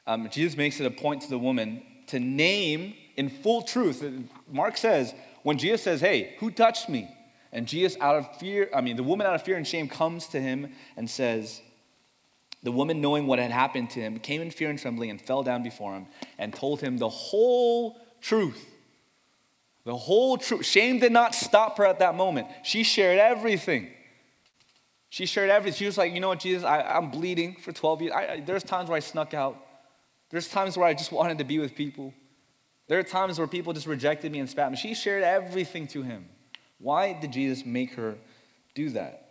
Um, 0.07 0.29
Jesus 0.31 0.57
makes 0.57 0.81
it 0.81 0.87
a 0.87 0.91
point 0.91 1.23
to 1.23 1.31
the 1.31 1.39
woman 1.39 1.83
to 2.09 2.21
name 2.21 2.95
in 3.17 3.29
full 3.29 3.63
truth. 3.63 4.05
Mark 4.51 4.77
says, 4.77 5.15
when 5.43 5.59
Jesus 5.59 5.83
says, 5.83 6.01
Hey, 6.01 6.35
who 6.39 6.51
touched 6.51 6.89
me? 6.89 7.09
And 7.53 7.69
Jesus, 7.69 7.97
out 8.01 8.17
of 8.17 8.37
fear, 8.39 8.69
I 8.75 8.81
mean, 8.81 8.97
the 8.97 9.05
woman 9.05 9.27
out 9.27 9.37
of 9.37 9.43
fear 9.43 9.57
and 9.57 9.67
shame 9.67 9.89
comes 9.89 10.27
to 10.29 10.41
him 10.41 10.73
and 10.97 11.09
says, 11.09 11.61
The 12.65 12.73
woman, 12.73 13.01
knowing 13.01 13.29
what 13.29 13.39
had 13.39 13.53
happened 13.53 13.91
to 13.91 14.01
him, 14.01 14.19
came 14.19 14.43
in 14.43 14.51
fear 14.51 14.71
and 14.71 14.79
trembling 14.79 15.11
and 15.11 15.21
fell 15.21 15.45
down 15.45 15.63
before 15.63 15.95
him 15.95 16.07
and 16.37 16.53
told 16.53 16.81
him 16.81 16.99
the 16.99 17.09
whole 17.09 18.01
truth. 18.21 18.67
The 19.85 19.97
whole 19.97 20.37
truth. 20.37 20.67
Shame 20.67 20.99
did 20.99 21.13
not 21.13 21.35
stop 21.35 21.79
her 21.79 21.87
at 21.87 22.01
that 22.01 22.17
moment. 22.17 22.49
She 22.65 22.83
shared 22.83 23.19
everything. 23.19 23.91
She 25.11 25.27
shared 25.27 25.51
everything. 25.51 25.79
She 25.79 25.87
was 25.87 25.97
like, 25.97 26.13
You 26.13 26.21
know 26.21 26.29
what, 26.29 26.41
Jesus, 26.41 26.65
I, 26.65 26.97
am 26.97 27.11
bleeding 27.11 27.55
for 27.55 27.71
12 27.71 28.03
years. 28.03 28.13
I, 28.13 28.27
I, 28.27 28.41
there's 28.41 28.65
times 28.65 28.89
where 28.89 28.97
I 28.97 29.01
snuck 29.01 29.33
out. 29.33 29.64
There's 30.35 30.49
times 30.49 30.77
where 30.77 30.85
I 30.85 30.95
just 30.95 31.13
wanted 31.13 31.39
to 31.39 31.45
be 31.45 31.61
with 31.61 31.77
people. 31.77 32.13
There 32.89 32.99
are 32.99 33.05
times 33.05 33.39
where 33.39 33.47
people 33.47 33.73
just 33.73 33.87
rejected 33.87 34.33
me 34.33 34.41
and 34.41 34.51
spat 34.51 34.69
me. 34.69 34.77
She 34.77 34.93
shared 34.93 35.23
everything 35.23 35.87
to 35.87 36.03
him. 36.03 36.29
Why 36.79 37.13
did 37.13 37.31
Jesus 37.31 37.65
make 37.65 37.93
her 37.93 38.17
do 38.75 38.91
that? 38.91 39.29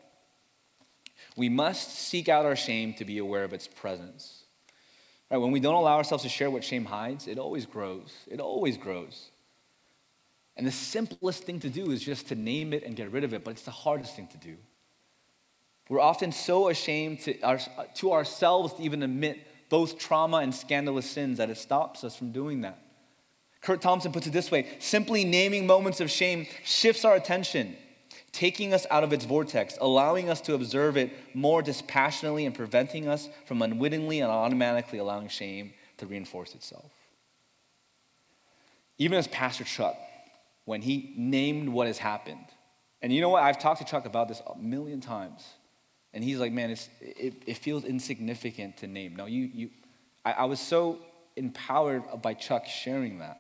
We 1.36 1.50
must 1.50 1.92
seek 1.92 2.30
out 2.30 2.46
our 2.46 2.56
shame 2.56 2.94
to 2.94 3.04
be 3.04 3.18
aware 3.18 3.44
of 3.44 3.52
its 3.52 3.68
presence. 3.68 4.46
Right, 5.30 5.40
when 5.40 5.52
we 5.52 5.60
don't 5.60 5.74
allow 5.74 5.98
ourselves 5.98 6.24
to 6.24 6.30
share 6.30 6.50
what 6.50 6.64
shame 6.64 6.86
hides, 6.86 7.28
it 7.28 7.38
always 7.38 7.66
grows. 7.66 8.14
It 8.32 8.40
always 8.40 8.78
grows. 8.78 9.30
And 10.56 10.66
the 10.66 10.72
simplest 10.72 11.44
thing 11.44 11.60
to 11.60 11.70
do 11.70 11.92
is 11.92 12.02
just 12.02 12.30
to 12.30 12.36
name 12.36 12.72
it 12.72 12.86
and 12.86 12.96
get 12.96 13.12
rid 13.12 13.26
of 13.26 13.34
it, 13.34 13.44
but 13.44 13.52
it's 13.52 13.64
the 13.64 13.72
hardest 13.72 14.16
thing 14.16 14.28
to 14.28 14.38
do. 14.38 14.56
We're 15.90 16.00
often 16.00 16.32
so 16.32 16.70
ashamed 16.70 17.20
to, 17.24 17.42
our, 17.42 17.60
to 17.96 18.14
ourselves 18.14 18.76
to 18.76 18.84
even 18.84 19.04
admit 19.04 19.46
both 19.74 19.98
trauma 19.98 20.38
and 20.38 20.54
scandalous 20.54 21.10
sins 21.10 21.40
that 21.40 21.50
it 21.50 21.58
stops 21.58 22.04
us 22.04 22.16
from 22.16 22.32
doing 22.32 22.62
that. 22.62 22.78
Curt 23.60 23.82
Thompson 23.82 24.12
puts 24.12 24.28
it 24.28 24.30
this 24.30 24.52
way 24.52 24.68
simply 24.78 25.26
naming 25.26 25.66
moments 25.66 26.00
of 26.00 26.12
shame 26.12 26.46
shifts 26.64 27.04
our 27.04 27.16
attention, 27.16 27.76
taking 28.32 28.72
us 28.72 28.86
out 28.92 29.04
of 29.04 29.12
its 29.12 29.26
vortex, 29.26 29.76
allowing 29.82 30.30
us 30.30 30.42
to 30.42 30.54
observe 30.54 30.96
it 30.96 31.10
more 31.34 31.64
dispassionately, 31.64 32.46
and 32.46 32.54
preventing 32.54 33.08
us 33.08 33.30
from 33.48 33.64
unwittingly 33.64 34.20
and 34.20 34.30
automatically 34.30 35.00
allowing 35.00 35.28
shame 35.28 35.74
to 35.98 36.06
reinforce 36.06 36.54
itself. 36.54 36.92
Even 39.00 39.18
as 39.18 39.28
Pastor 39.28 39.64
Chuck, 39.64 39.98
when 40.66 40.84
he 40.84 41.16
named 41.18 41.68
what 41.68 41.88
has 41.88 41.98
happened, 41.98 42.46
and 43.02 43.12
you 43.12 43.22
know 43.22 43.30
what? 43.30 43.42
I've 43.42 43.58
talked 43.58 43.80
to 43.80 43.88
Chuck 43.88 44.06
about 44.06 44.28
this 44.28 44.40
a 44.46 44.56
million 44.56 45.02
times. 45.02 45.44
And 46.14 46.24
he's 46.24 46.40
like, 46.40 46.52
man, 46.52 46.70
it, 46.70 47.34
it 47.46 47.58
feels 47.58 47.84
insignificant 47.84 48.78
to 48.78 48.88
name. 48.88 49.16
No, 49.16 49.26
you, 49.26 49.50
you 49.54 49.70
I, 50.24 50.34
I 50.34 50.46
was 50.46 50.60
so 50.60 51.00
empowered 51.36 52.04
by 52.22 52.34
Chuck 52.34 52.66
sharing 52.66 53.20
that. 53.20 53.40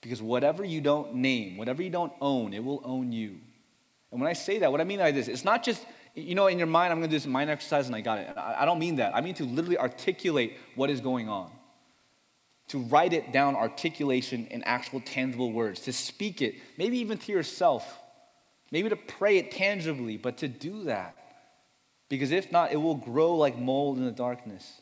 Because 0.00 0.22
whatever 0.22 0.64
you 0.64 0.80
don't 0.80 1.16
name, 1.16 1.56
whatever 1.56 1.82
you 1.82 1.90
don't 1.90 2.12
own, 2.20 2.52
it 2.54 2.64
will 2.64 2.80
own 2.84 3.12
you. 3.12 3.38
And 4.10 4.20
when 4.20 4.30
I 4.30 4.34
say 4.34 4.58
that, 4.58 4.70
what 4.70 4.80
I 4.80 4.84
mean 4.84 5.00
by 5.00 5.10
this, 5.10 5.26
it's 5.28 5.44
not 5.44 5.62
just, 5.62 5.84
you 6.14 6.34
know, 6.34 6.46
in 6.46 6.58
your 6.58 6.66
mind, 6.66 6.92
I'm 6.92 6.98
going 6.98 7.10
to 7.10 7.14
do 7.14 7.18
this 7.18 7.26
mind 7.26 7.50
exercise 7.50 7.86
and 7.86 7.96
I 7.96 8.00
got 8.00 8.18
it. 8.18 8.32
I 8.36 8.64
don't 8.64 8.78
mean 8.78 8.96
that. 8.96 9.14
I 9.14 9.20
mean 9.20 9.34
to 9.34 9.44
literally 9.44 9.78
articulate 9.78 10.56
what 10.76 10.90
is 10.90 11.00
going 11.00 11.28
on. 11.28 11.50
To 12.68 12.78
write 12.78 13.12
it 13.12 13.32
down, 13.32 13.56
articulation 13.56 14.46
in 14.50 14.62
actual 14.64 15.00
tangible 15.00 15.52
words. 15.52 15.80
To 15.82 15.92
speak 15.92 16.40
it, 16.40 16.54
maybe 16.78 16.98
even 16.98 17.18
to 17.18 17.32
yourself 17.32 17.98
Maybe 18.72 18.88
to 18.88 18.96
pray 18.96 19.38
it 19.38 19.50
tangibly, 19.52 20.16
but 20.16 20.38
to 20.38 20.48
do 20.48 20.84
that. 20.84 21.16
Because 22.08 22.30
if 22.30 22.52
not, 22.52 22.72
it 22.72 22.76
will 22.76 22.94
grow 22.94 23.34
like 23.34 23.58
mold 23.58 23.98
in 23.98 24.04
the 24.04 24.12
darkness. 24.12 24.80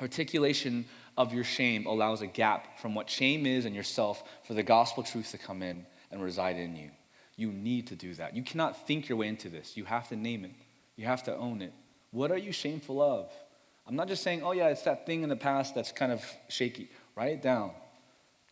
Articulation 0.00 0.86
of 1.16 1.34
your 1.34 1.44
shame 1.44 1.86
allows 1.86 2.22
a 2.22 2.26
gap 2.26 2.78
from 2.78 2.94
what 2.94 3.10
shame 3.10 3.44
is 3.44 3.64
and 3.64 3.74
yourself 3.74 4.22
for 4.44 4.54
the 4.54 4.62
gospel 4.62 5.02
truth 5.02 5.30
to 5.32 5.38
come 5.38 5.62
in 5.62 5.84
and 6.10 6.22
reside 6.22 6.56
in 6.56 6.76
you. 6.76 6.90
You 7.36 7.52
need 7.52 7.88
to 7.88 7.96
do 7.96 8.14
that. 8.14 8.36
You 8.36 8.42
cannot 8.42 8.86
think 8.86 9.08
your 9.08 9.18
way 9.18 9.28
into 9.28 9.48
this. 9.48 9.76
You 9.76 9.84
have 9.84 10.08
to 10.08 10.16
name 10.16 10.44
it, 10.44 10.52
you 10.96 11.06
have 11.06 11.22
to 11.24 11.36
own 11.36 11.62
it. 11.62 11.72
What 12.10 12.30
are 12.30 12.38
you 12.38 12.52
shameful 12.52 13.00
of? 13.02 13.30
I'm 13.86 13.96
not 13.96 14.06
just 14.06 14.22
saying, 14.22 14.42
oh, 14.42 14.52
yeah, 14.52 14.68
it's 14.68 14.82
that 14.82 15.06
thing 15.06 15.22
in 15.22 15.28
the 15.28 15.36
past 15.36 15.74
that's 15.74 15.90
kind 15.90 16.12
of 16.12 16.24
shaky. 16.48 16.88
Write 17.16 17.32
it 17.32 17.42
down. 17.42 17.72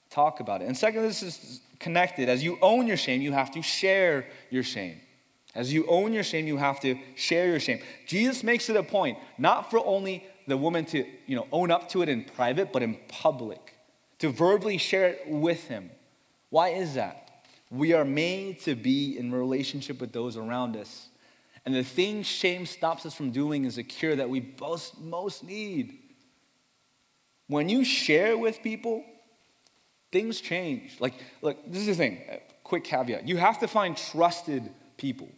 Talk 0.08 0.40
about 0.40 0.60
it. 0.60 0.64
And 0.64 0.76
second, 0.76 1.02
this 1.02 1.22
is 1.22 1.60
connected. 1.78 2.28
As 2.28 2.42
you 2.42 2.58
own 2.60 2.88
your 2.88 2.96
shame, 2.96 3.20
you 3.20 3.32
have 3.32 3.52
to 3.52 3.62
share 3.62 4.26
your 4.50 4.64
shame. 4.64 5.00
As 5.54 5.72
you 5.72 5.86
own 5.88 6.12
your 6.12 6.22
shame, 6.22 6.46
you 6.46 6.56
have 6.58 6.80
to 6.80 6.96
share 7.16 7.48
your 7.48 7.60
shame. 7.60 7.80
Jesus 8.06 8.44
makes 8.44 8.68
it 8.68 8.76
a 8.76 8.82
point, 8.82 9.18
not 9.36 9.70
for 9.70 9.84
only 9.84 10.24
the 10.46 10.56
woman 10.56 10.84
to 10.86 11.04
you 11.26 11.36
know, 11.36 11.46
own 11.52 11.70
up 11.70 11.88
to 11.90 12.02
it 12.02 12.08
in 12.08 12.24
private, 12.24 12.72
but 12.72 12.82
in 12.82 12.98
public, 13.08 13.74
to 14.18 14.30
verbally 14.30 14.78
share 14.78 15.08
it 15.08 15.22
with 15.26 15.64
him. 15.64 15.90
Why 16.50 16.70
is 16.70 16.94
that? 16.94 17.44
We 17.70 17.92
are 17.92 18.04
made 18.04 18.60
to 18.62 18.74
be 18.74 19.18
in 19.18 19.32
relationship 19.32 20.00
with 20.00 20.12
those 20.12 20.36
around 20.36 20.76
us. 20.76 21.08
And 21.64 21.74
the 21.74 21.84
thing 21.84 22.22
shame 22.22 22.66
stops 22.66 23.04
us 23.06 23.14
from 23.14 23.30
doing 23.30 23.64
is 23.64 23.78
a 23.78 23.82
cure 23.82 24.16
that 24.16 24.30
we 24.30 24.40
both 24.40 24.98
most 24.98 25.44
need. 25.44 25.98
When 27.48 27.68
you 27.68 27.84
share 27.84 28.38
with 28.38 28.62
people, 28.62 29.04
Things 30.12 30.40
change. 30.40 30.96
Like, 30.98 31.14
look, 31.40 31.58
this 31.66 31.82
is 31.82 31.86
the 31.86 31.94
thing, 31.94 32.20
quick 32.64 32.84
caveat. 32.84 33.28
You 33.28 33.36
have 33.36 33.60
to 33.60 33.68
find 33.68 33.96
trusted 33.96 34.70
people. 34.96 35.28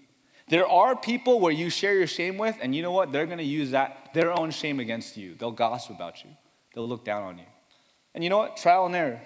There 0.53 0.69
are 0.69 0.95
people 0.95 1.41
where 1.41 1.51
you 1.51 1.71
share 1.71 1.95
your 1.95 2.07
shame 2.07 2.37
with, 2.37 2.59
and 2.61 2.75
you 2.75 2.83
know 2.83 2.93
what? 2.93 3.11
They're 3.11 3.25
gonna 3.25 3.43
use 3.43 3.71
that, 3.71 4.11
their 4.13 4.39
own 4.39 4.51
shame 4.51 4.81
against 4.81 5.17
you. 5.17 5.35
They'll 5.35 5.51
gossip 5.51 5.97
about 5.97 6.23
you, 6.23 6.31
they'll 6.75 6.87
look 6.87 7.07
down 7.07 7.23
on 7.23 7.39
you. 7.39 7.47
And 8.15 8.23
you 8.23 8.29
know 8.29 8.37
what? 8.37 8.59
Trial 8.59 8.85
and 8.85 8.95
error. 8.95 9.23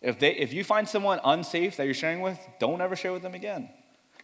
If, 0.00 0.20
they, 0.20 0.30
if 0.30 0.52
you 0.52 0.62
find 0.62 0.88
someone 0.88 1.18
unsafe 1.24 1.76
that 1.76 1.86
you're 1.86 1.92
sharing 1.92 2.20
with, 2.20 2.38
don't 2.60 2.80
ever 2.80 2.94
share 2.94 3.12
with 3.12 3.22
them 3.22 3.34
again. 3.34 3.68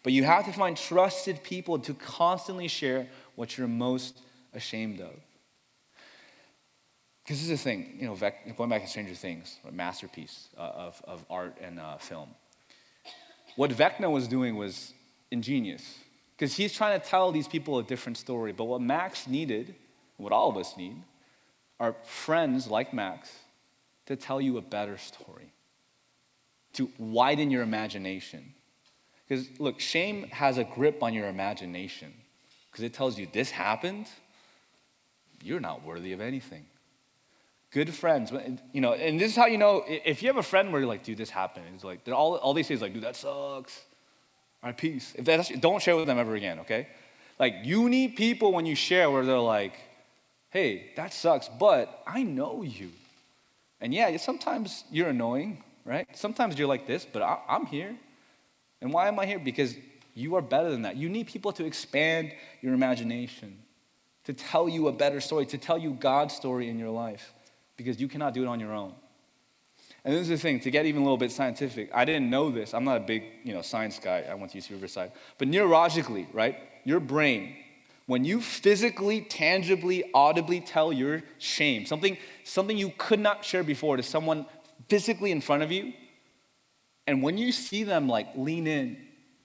But 0.05 0.13
you 0.13 0.23
have 0.23 0.45
to 0.45 0.53
find 0.53 0.77
trusted 0.77 1.43
people 1.43 1.81
to 1.81 1.95
constantly 1.95 2.69
share 2.69 3.09
what 3.35 3.59
you're 3.59 3.67
most 3.67 4.21
ashamed 4.55 5.01
of. 5.01 5.15
Because 7.25 7.41
this 7.41 7.43
is 7.43 7.49
the 7.49 7.57
thing, 7.57 7.99
you 7.99 8.07
know, 8.07 8.15
going 8.57 8.71
back 8.71 8.83
to 8.83 8.89
Stranger 8.89 9.17
Things, 9.17 9.59
a 9.67 9.73
masterpiece 9.73 10.49
uh, 10.57 10.61
of, 10.61 11.03
of 11.09 11.25
art 11.29 11.57
and 11.61 11.81
uh, 11.81 11.97
film. 11.97 12.29
What 13.57 13.73
Vecna 13.73 14.09
was 14.09 14.29
doing 14.29 14.55
was 14.55 14.93
ingenious. 15.33 16.06
Because 16.37 16.55
he's 16.55 16.73
trying 16.73 17.01
to 17.01 17.07
tell 17.07 17.33
these 17.33 17.49
people 17.49 17.79
a 17.79 17.83
different 17.83 18.19
story. 18.19 18.53
But 18.53 18.65
what 18.65 18.83
Max 18.83 19.27
needed, 19.27 19.75
what 20.19 20.33
all 20.33 20.51
of 20.51 20.57
us 20.57 20.77
need, 20.77 21.03
are 21.81 21.95
friends 22.05 22.69
like 22.69 22.93
Max 22.93 23.31
to 24.07 24.17
tell 24.17 24.41
you 24.41 24.59
a 24.59 24.63
better 24.63 24.99
story, 24.99 25.53
to 26.75 26.91
widen 26.99 27.51
your 27.51 27.63
imagination. 27.63 28.55
Because, 29.27 29.49
look, 29.59 29.81
shame 29.81 30.25
has 30.25 30.59
a 30.59 30.65
grip 30.65 31.03
on 31.03 31.15
your 31.15 31.29
imagination 31.29 32.13
because 32.71 32.85
it 32.85 32.93
tells 32.93 33.19
you 33.19 33.27
this 33.33 33.51
happened, 33.51 34.07
you're 35.43 35.61
not 35.61 35.85
worthy 35.85 36.13
of 36.13 36.21
anything. 36.21 36.67
Good 37.71 37.93
friends, 37.93 38.33
you 38.73 38.81
know, 38.81 38.93
and 38.93 39.19
this 39.19 39.33
is 39.33 39.37
how 39.37 39.47
you 39.47 39.59
know 39.59 39.83
if 39.87 40.23
you 40.23 40.29
have 40.29 40.37
a 40.37 40.43
friend 40.43 40.71
where 40.71 40.81
you're 40.81 40.89
like, 40.89 41.03
dude, 41.03 41.19
this 41.19 41.31
happened. 41.31 41.67
It's 41.75 41.85
like, 41.85 42.07
all, 42.09 42.37
all 42.37 42.55
they 42.55 42.63
say 42.63 42.75
is 42.75 42.83
like, 42.83 42.93
dude, 42.93 43.03
that 43.03 43.17
sucks. 43.17 43.81
Right, 44.63 44.77
peace. 44.77 45.15
If 45.17 45.25
that's, 45.25 45.49
don't 45.51 45.83
share 45.83 45.97
with 45.97 46.07
them 46.07 46.19
ever 46.19 46.35
again, 46.35 46.61
okay? 46.61 46.89
Like, 47.39 47.57
you 47.63 47.89
need 47.89 48.17
people 48.17 48.53
when 48.53 48.67
you 48.67 48.75
share 48.75 49.11
where 49.11 49.25
they're 49.25 49.39
like, 49.39 49.75
hey, 50.51 50.91
that 50.97 51.13
sucks, 51.13 51.49
but 51.49 52.03
I 52.07 52.23
know 52.23 52.63
you. 52.63 52.91
And 53.81 53.93
yeah, 53.93 54.17
sometimes 54.17 54.85
you're 54.91 55.09
annoying, 55.09 55.63
right? 55.85 56.09
Sometimes 56.17 56.59
you're 56.59 56.69
like 56.69 56.87
this, 56.87 57.07
but 57.11 57.23
I, 57.23 57.39
I'm 57.49 57.67
here. 57.67 57.95
And 58.81 58.93
why 58.93 59.09
am 59.09 59.19
I 59.19 59.27
here? 59.27 59.39
Because 59.39 59.77
you 60.15 60.35
are 60.37 60.43
better 60.43 60.71
than 60.71 60.83
that. 60.83 60.97
You 60.97 61.09
need 61.09 61.27
people 61.27 61.53
to 61.53 61.65
expand 61.65 62.33
your 62.63 62.73
imagination, 62.73 63.59
to 64.25 64.33
tell 64.33 64.69
you 64.69 64.89
a 64.89 64.93
better 64.93 65.21
story, 65.21 65.47
to 65.47 65.59
tell 65.59 65.79
you 65.79 65.93
God's 65.93 66.35
story 66.35 66.69
in 66.71 66.79
your 66.79 66.91
life 66.91 67.33
because 67.77 68.01
you 68.01 68.09
cannot 68.09 68.33
do 68.35 68.43
it 68.43 68.47
on 68.47 68.59
your 68.59 68.73
own. 68.73 68.95
And 70.07 70.15
this 70.15 70.23
is 70.23 70.29
the 70.29 70.39
thing, 70.39 70.61
to 70.61 70.71
get 70.71 70.87
even 70.87 71.03
a 71.03 71.05
little 71.05 71.17
bit 71.17 71.33
scientific, 71.33 71.91
I 71.93 72.05
didn't 72.05 72.31
know 72.31 72.49
this. 72.49 72.75
I'm 72.75 72.85
not 72.85 72.97
a 72.97 73.01
big, 73.01 73.25
you 73.43 73.53
know, 73.53 73.61
science 73.61 73.99
guy. 73.99 74.25
I 74.31 74.35
went 74.35 74.53
to 74.53 74.59
UC 74.59 74.71
Riverside. 74.71 75.11
But 75.37 75.49
neurologically, 75.49 76.29
right? 76.33 76.61
Your 76.85 77.01
brain, 77.01 77.57
when 78.07 78.25
you 78.25 78.41
physically, 78.41 79.23
tangibly, 79.23 80.05
audibly 80.15 80.61
tell 80.61 80.93
your 80.93 81.25
shame, 81.39 81.87
something, 81.87 82.17
something 82.45 82.79
you 82.79 82.93
could 82.97 83.19
not 83.19 83.45
share 83.45 83.65
before 83.65 83.97
to 83.97 84.03
someone 84.05 84.47
physically 84.89 85.33
in 85.33 85.41
front 85.41 85.65
of 85.65 85.73
you, 85.73 85.93
and 87.09 87.21
when 87.21 87.37
you 87.37 87.51
see 87.51 87.83
them 87.83 88.09
like 88.09 88.29
lean 88.37 88.69
in, 88.69 88.97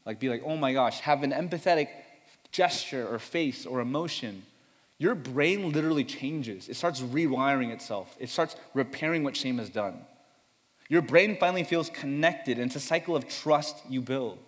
like 0.06 0.20
be 0.20 0.30
like, 0.30 0.44
oh 0.46 0.58
my 0.58 0.74
gosh, 0.74 1.00
have 1.00 1.24
an 1.24 1.32
empathetic 1.32 1.88
gesture 2.52 3.08
or 3.08 3.18
face 3.18 3.66
or 3.66 3.80
emotion, 3.80 4.44
your 5.00 5.16
brain 5.16 5.72
literally 5.72 6.04
changes. 6.04 6.70
It 6.70 6.76
starts 6.76 7.02
rewiring 7.02 7.72
itself, 7.72 8.16
it 8.20 8.30
starts 8.30 8.56
repairing 8.76 9.24
what 9.24 9.36
shame 9.36 9.58
has 9.58 9.72
done. 9.72 10.06
Your 10.92 11.02
brain 11.02 11.38
finally 11.40 11.64
feels 11.64 11.90
connected, 11.90 12.60
and 12.60 12.66
it's 12.66 12.76
a 12.76 12.82
cycle 12.82 13.16
of 13.16 13.26
trust 13.26 13.78
you 13.88 14.02
build. 14.02 14.40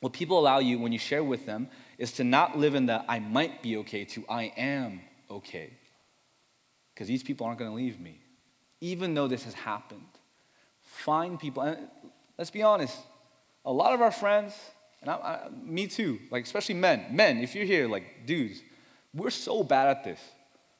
What 0.00 0.14
people 0.14 0.38
allow 0.38 0.58
you 0.58 0.78
when 0.78 0.90
you 0.90 0.98
share 0.98 1.22
with 1.22 1.44
them 1.44 1.68
is 1.98 2.12
to 2.12 2.24
not 2.24 2.56
live 2.56 2.74
in 2.74 2.86
the 2.86 3.04
I 3.06 3.18
might 3.18 3.62
be 3.62 3.76
okay 3.76 4.06
to 4.06 4.24
I 4.26 4.54
am 4.56 5.02
okay. 5.30 5.74
Because 6.94 7.08
these 7.08 7.22
people 7.22 7.46
aren't 7.46 7.58
going 7.58 7.70
to 7.70 7.76
leave 7.76 8.00
me, 8.00 8.20
even 8.80 9.12
though 9.12 9.28
this 9.28 9.44
has 9.44 9.52
happened. 9.52 10.00
Find 10.80 11.38
people, 11.38 11.62
and 11.62 11.88
let's 12.38 12.50
be 12.50 12.62
honest, 12.62 12.96
a 13.66 13.72
lot 13.72 13.92
of 13.92 14.00
our 14.00 14.12
friends, 14.12 14.54
and 15.02 15.10
I, 15.10 15.14
I, 15.14 15.48
me 15.62 15.88
too, 15.88 16.20
like 16.30 16.44
especially 16.44 16.76
men, 16.76 17.04
men, 17.10 17.36
if 17.36 17.54
you're 17.54 17.66
here, 17.66 17.86
like 17.86 18.24
dudes, 18.24 18.62
we're 19.12 19.28
so 19.28 19.62
bad 19.62 19.88
at 19.88 20.04
this 20.04 20.20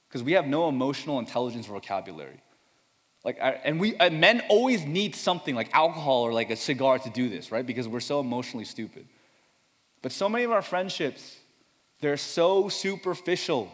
because 0.09 0.23
we 0.23 0.33
have 0.33 0.47
no 0.47 0.71
emotional 0.71 1.19
intelligence 1.19 1.67
vocabulary. 1.67 2.42
Like, 3.25 3.39
and 3.41 3.79
we 3.79 3.95
and 3.97 4.21
men 4.21 4.43
always 4.49 4.85
need 4.85 5.15
something 5.15 5.55
like 5.55 5.73
alcohol 5.73 6.23
or 6.23 6.33
like 6.33 6.51
a 6.51 6.57
cigar 6.57 6.99
to 6.99 7.11
do 7.11 7.29
this, 7.29 7.53
right? 7.53 7.65
Because 7.65 7.87
we're 7.87 8.01
so 8.01 8.19
emotionally 8.21 8.65
stupid. 8.65 9.07
But 10.03 10.11
so 10.11 10.29
many 10.29 10.45
of 10.45 10.51
our 10.51 10.63
friendships, 10.63 11.37
they're 12.01 12.17
so 12.17 12.69
superficial. 12.69 13.71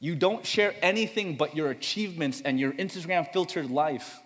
You 0.00 0.16
don't 0.16 0.44
share 0.44 0.74
anything 0.82 1.36
but 1.36 1.54
your 1.54 1.70
achievements 1.70 2.42
and 2.44 2.58
your 2.58 2.72
Instagram 2.72 3.32
filtered 3.32 3.70
life. 3.70 4.18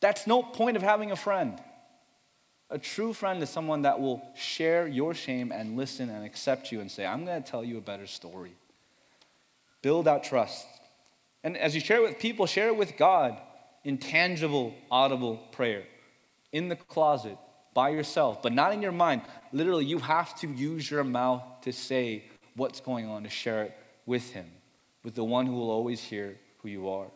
That's 0.00 0.26
no 0.26 0.42
point 0.42 0.76
of 0.76 0.82
having 0.82 1.10
a 1.10 1.16
friend. 1.16 1.58
A 2.68 2.78
true 2.78 3.14
friend 3.14 3.42
is 3.42 3.48
someone 3.48 3.82
that 3.82 4.00
will 4.00 4.22
share 4.34 4.86
your 4.86 5.14
shame 5.14 5.50
and 5.50 5.78
listen 5.78 6.10
and 6.10 6.26
accept 6.26 6.70
you 6.70 6.80
and 6.80 6.90
say, 6.90 7.06
I'm 7.06 7.24
going 7.24 7.42
to 7.42 7.50
tell 7.50 7.64
you 7.64 7.78
a 7.78 7.80
better 7.80 8.06
story. 8.06 8.52
Build 9.80 10.06
out 10.06 10.24
trust. 10.24 10.66
And 11.44 11.56
as 11.58 11.74
you 11.74 11.80
share 11.80 11.98
it 11.98 12.02
with 12.02 12.18
people, 12.18 12.46
share 12.46 12.68
it 12.68 12.76
with 12.76 12.96
God 12.96 13.38
in 13.84 13.98
tangible, 13.98 14.74
audible 14.90 15.36
prayer, 15.52 15.84
in 16.52 16.68
the 16.68 16.76
closet, 16.76 17.36
by 17.74 17.90
yourself, 17.90 18.40
but 18.40 18.52
not 18.52 18.72
in 18.72 18.80
your 18.80 18.92
mind. 18.92 19.22
Literally, 19.52 19.84
you 19.84 19.98
have 19.98 20.34
to 20.40 20.48
use 20.48 20.90
your 20.90 21.04
mouth 21.04 21.42
to 21.62 21.72
say 21.72 22.24
what's 22.56 22.80
going 22.80 23.06
on, 23.06 23.24
to 23.24 23.28
share 23.28 23.64
it 23.64 23.76
with 24.06 24.30
Him, 24.30 24.46
with 25.02 25.14
the 25.14 25.24
one 25.24 25.44
who 25.44 25.52
will 25.52 25.70
always 25.70 26.00
hear 26.00 26.36
who 26.62 26.68
you 26.68 26.88
are. 26.88 27.08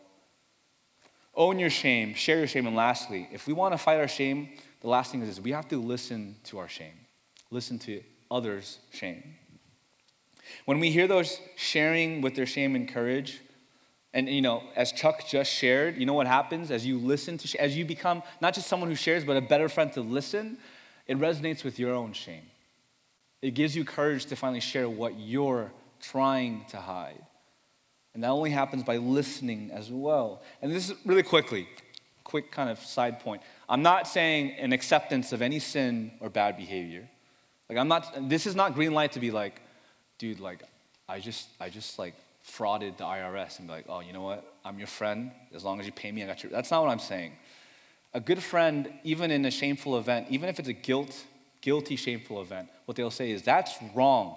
Own 1.33 1.57
your 1.57 1.69
shame, 1.69 2.13
share 2.13 2.37
your 2.37 2.47
shame, 2.47 2.67
and 2.67 2.75
lastly, 2.75 3.29
if 3.31 3.47
we 3.47 3.53
want 3.53 3.73
to 3.73 3.77
fight 3.77 3.99
our 3.99 4.07
shame, 4.07 4.49
the 4.81 4.89
last 4.89 5.11
thing 5.11 5.21
is 5.21 5.39
we 5.39 5.51
have 5.51 5.69
to 5.69 5.77
listen 5.77 6.35
to 6.43 6.59
our 6.59 6.67
shame, 6.67 7.05
listen 7.49 7.79
to 7.79 8.03
others' 8.29 8.79
shame. 8.91 9.23
When 10.65 10.79
we 10.79 10.91
hear 10.91 11.07
those 11.07 11.39
sharing 11.55 12.21
with 12.21 12.35
their 12.35 12.45
shame 12.45 12.75
and 12.75 12.87
courage, 12.89 13.39
and 14.13 14.27
you 14.27 14.41
know, 14.41 14.63
as 14.75 14.91
Chuck 14.91 15.27
just 15.27 15.51
shared, 15.51 15.97
you 15.97 16.05
know 16.05 16.13
what 16.13 16.27
happens 16.27 16.71
as 16.71 16.85
you 16.85 16.97
listen 16.97 17.37
to, 17.37 17.61
as 17.61 17.77
you 17.77 17.85
become 17.85 18.23
not 18.41 18.53
just 18.53 18.67
someone 18.67 18.89
who 18.89 18.95
shares, 18.95 19.23
but 19.23 19.37
a 19.37 19.41
better 19.41 19.69
friend 19.69 19.93
to 19.93 20.01
listen, 20.01 20.57
it 21.07 21.17
resonates 21.19 21.63
with 21.63 21.77
your 21.77 21.93
own 21.93 22.13
shame. 22.13 22.43
It 23.41 23.51
gives 23.51 23.75
you 23.75 23.85
courage 23.85 24.25
to 24.25 24.35
finally 24.35 24.59
share 24.59 24.89
what 24.89 25.17
you're 25.19 25.71
trying 26.01 26.65
to 26.69 26.77
hide. 26.77 27.21
And 28.13 28.23
that 28.23 28.29
only 28.29 28.49
happens 28.49 28.83
by 28.83 28.97
listening 28.97 29.71
as 29.71 29.91
well. 29.91 30.41
And 30.61 30.71
this 30.71 30.89
is 30.89 30.95
really 31.05 31.23
quickly, 31.23 31.67
quick 32.23 32.51
kind 32.51 32.69
of 32.69 32.79
side 32.79 33.19
point. 33.19 33.41
I'm 33.69 33.83
not 33.83 34.07
saying 34.07 34.51
an 34.53 34.73
acceptance 34.73 35.31
of 35.31 35.41
any 35.41 35.59
sin 35.59 36.11
or 36.19 36.29
bad 36.29 36.57
behavior. 36.57 37.07
Like 37.69 37.77
I'm 37.77 37.87
not 37.87 38.27
this 38.27 38.47
is 38.47 38.55
not 38.55 38.73
green 38.73 38.93
light 38.93 39.11
to 39.11 39.19
be 39.19 39.29
like, 39.29 39.61
dude, 40.17 40.39
like 40.39 40.63
I 41.07 41.19
just 41.19 41.47
I 41.59 41.69
just 41.69 41.99
like 41.99 42.15
frauded 42.45 42.97
the 42.97 43.03
IRS 43.03 43.59
and 43.59 43.67
be 43.67 43.73
like, 43.73 43.85
oh, 43.89 43.99
you 43.99 44.13
know 44.13 44.21
what? 44.21 44.55
I'm 44.63 44.77
your 44.77 44.87
friend. 44.87 45.31
As 45.53 45.63
long 45.63 45.79
as 45.79 45.85
you 45.85 45.91
pay 45.91 46.11
me, 46.11 46.23
I 46.23 46.27
got 46.27 46.43
you. 46.43 46.49
That's 46.49 46.71
not 46.71 46.81
what 46.81 46.91
I'm 46.91 46.99
saying. 46.99 47.33
A 48.13 48.19
good 48.19 48.41
friend, 48.41 48.91
even 49.03 49.31
in 49.31 49.45
a 49.45 49.51
shameful 49.51 49.97
event, 49.97 50.27
even 50.29 50.49
if 50.49 50.59
it's 50.59 50.67
a 50.67 50.73
guilt, 50.73 51.25
guilty, 51.61 51.95
shameful 51.95 52.41
event, 52.41 52.69
what 52.85 52.95
they'll 52.97 53.11
say 53.11 53.31
is, 53.31 53.43
that's 53.43 53.75
wrong. 53.93 54.35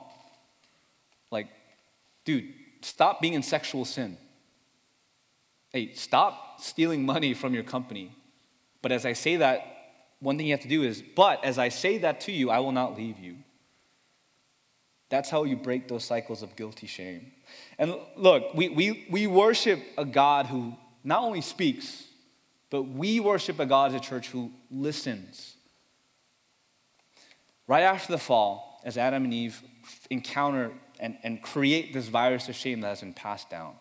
Like, 1.30 1.48
dude, 2.24 2.52
stop 2.82 3.20
being 3.20 3.34
in 3.34 3.42
sexual 3.42 3.84
sin. 3.84 4.18
Hey, 5.70 5.94
stop 5.94 6.60
stealing 6.60 7.06
money 7.06 7.32
from 7.32 7.54
your 7.54 7.62
company. 7.62 8.14
But 8.82 8.92
as 8.92 9.06
I 9.06 9.14
say 9.14 9.36
that, 9.36 9.72
one 10.20 10.36
thing 10.36 10.46
you 10.46 10.52
have 10.52 10.60
to 10.62 10.68
do 10.68 10.82
is, 10.82 11.02
but 11.02 11.42
as 11.44 11.58
I 11.58 11.70
say 11.70 11.98
that 11.98 12.20
to 12.22 12.32
you, 12.32 12.50
I 12.50 12.58
will 12.58 12.72
not 12.72 12.96
leave 12.96 13.18
you. 13.18 13.36
That's 15.12 15.28
how 15.28 15.44
you 15.44 15.56
break 15.56 15.88
those 15.88 16.04
cycles 16.04 16.42
of 16.42 16.56
guilty 16.56 16.86
shame. 16.86 17.32
And 17.78 17.94
look, 18.16 18.54
we, 18.54 18.70
we, 18.70 19.06
we 19.10 19.26
worship 19.26 19.78
a 19.98 20.06
God 20.06 20.46
who 20.46 20.74
not 21.04 21.22
only 21.22 21.42
speaks, 21.42 22.04
but 22.70 22.84
we 22.84 23.20
worship 23.20 23.60
a 23.60 23.66
God 23.66 23.90
as 23.90 23.94
a 23.96 24.00
church 24.00 24.28
who 24.28 24.50
listens. 24.70 25.56
Right 27.66 27.82
after 27.82 28.10
the 28.10 28.18
fall, 28.18 28.80
as 28.84 28.96
Adam 28.96 29.24
and 29.24 29.34
Eve 29.34 29.62
encounter 30.08 30.72
and, 30.98 31.18
and 31.22 31.42
create 31.42 31.92
this 31.92 32.08
virus 32.08 32.48
of 32.48 32.54
shame 32.54 32.80
that 32.80 32.88
has 32.88 33.00
been 33.00 33.12
passed 33.12 33.50
down, 33.50 33.74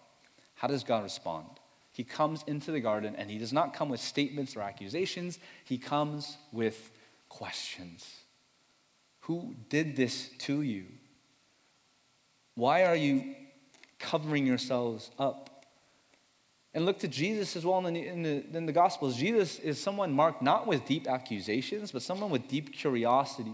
how 0.56 0.68
does 0.68 0.84
God 0.84 1.02
respond? 1.02 1.48
He 1.94 2.04
comes 2.04 2.44
into 2.46 2.74
the 2.74 2.82
garden 2.82 3.16
and 3.16 3.32
he 3.32 3.38
does 3.38 3.54
not 3.54 3.74
come 3.74 3.88
with 3.88 4.02
statements 4.02 4.58
or 4.58 4.64
accusations, 4.64 5.40
he 5.64 5.78
comes 5.78 6.36
with 6.52 6.92
questions. 7.30 8.18
Who 9.22 9.56
did 9.70 9.96
this 9.96 10.28
to 10.40 10.62
you? 10.62 10.88
Why 12.56 12.86
are 12.86 12.96
you 12.96 13.36
covering 14.00 14.46
yourselves 14.46 15.12
up? 15.18 15.66
And 16.74 16.86
look 16.86 17.00
to 17.00 17.08
Jesus 17.08 17.56
as 17.56 17.66
well 17.66 17.86
in 17.86 17.94
the, 17.94 18.08
in 18.08 18.24
the, 18.24 18.58
in 18.58 18.66
the 18.66 18.72
Gospels. 18.72 19.18
Jesus 19.18 19.60
is 19.60 19.82
someone 19.82 20.14
marked 20.14 20.42
not 20.42 20.68
with 20.68 20.86
deep 20.86 21.08
accusations, 21.08 21.92
but 21.92 22.02
someone 22.02 22.30
with 22.30 22.48
deep 22.48 22.74
curiosity 22.74 23.54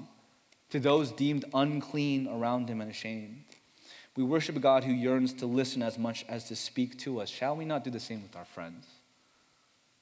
to 0.69 0.79
those 0.79 1.11
deemed 1.11 1.45
unclean 1.53 2.27
around 2.27 2.69
him 2.69 2.81
and 2.81 2.91
ashamed. 2.91 3.43
We 4.15 4.23
worship 4.23 4.55
a 4.55 4.59
God 4.59 4.83
who 4.83 4.91
yearns 4.91 5.33
to 5.33 5.45
listen 5.45 5.81
as 5.81 5.97
much 5.97 6.25
as 6.27 6.45
to 6.45 6.55
speak 6.55 6.97
to 6.99 7.21
us. 7.21 7.29
Shall 7.29 7.55
we 7.55 7.65
not 7.65 7.83
do 7.83 7.89
the 7.89 7.99
same 7.99 8.21
with 8.23 8.35
our 8.35 8.45
friends? 8.45 8.85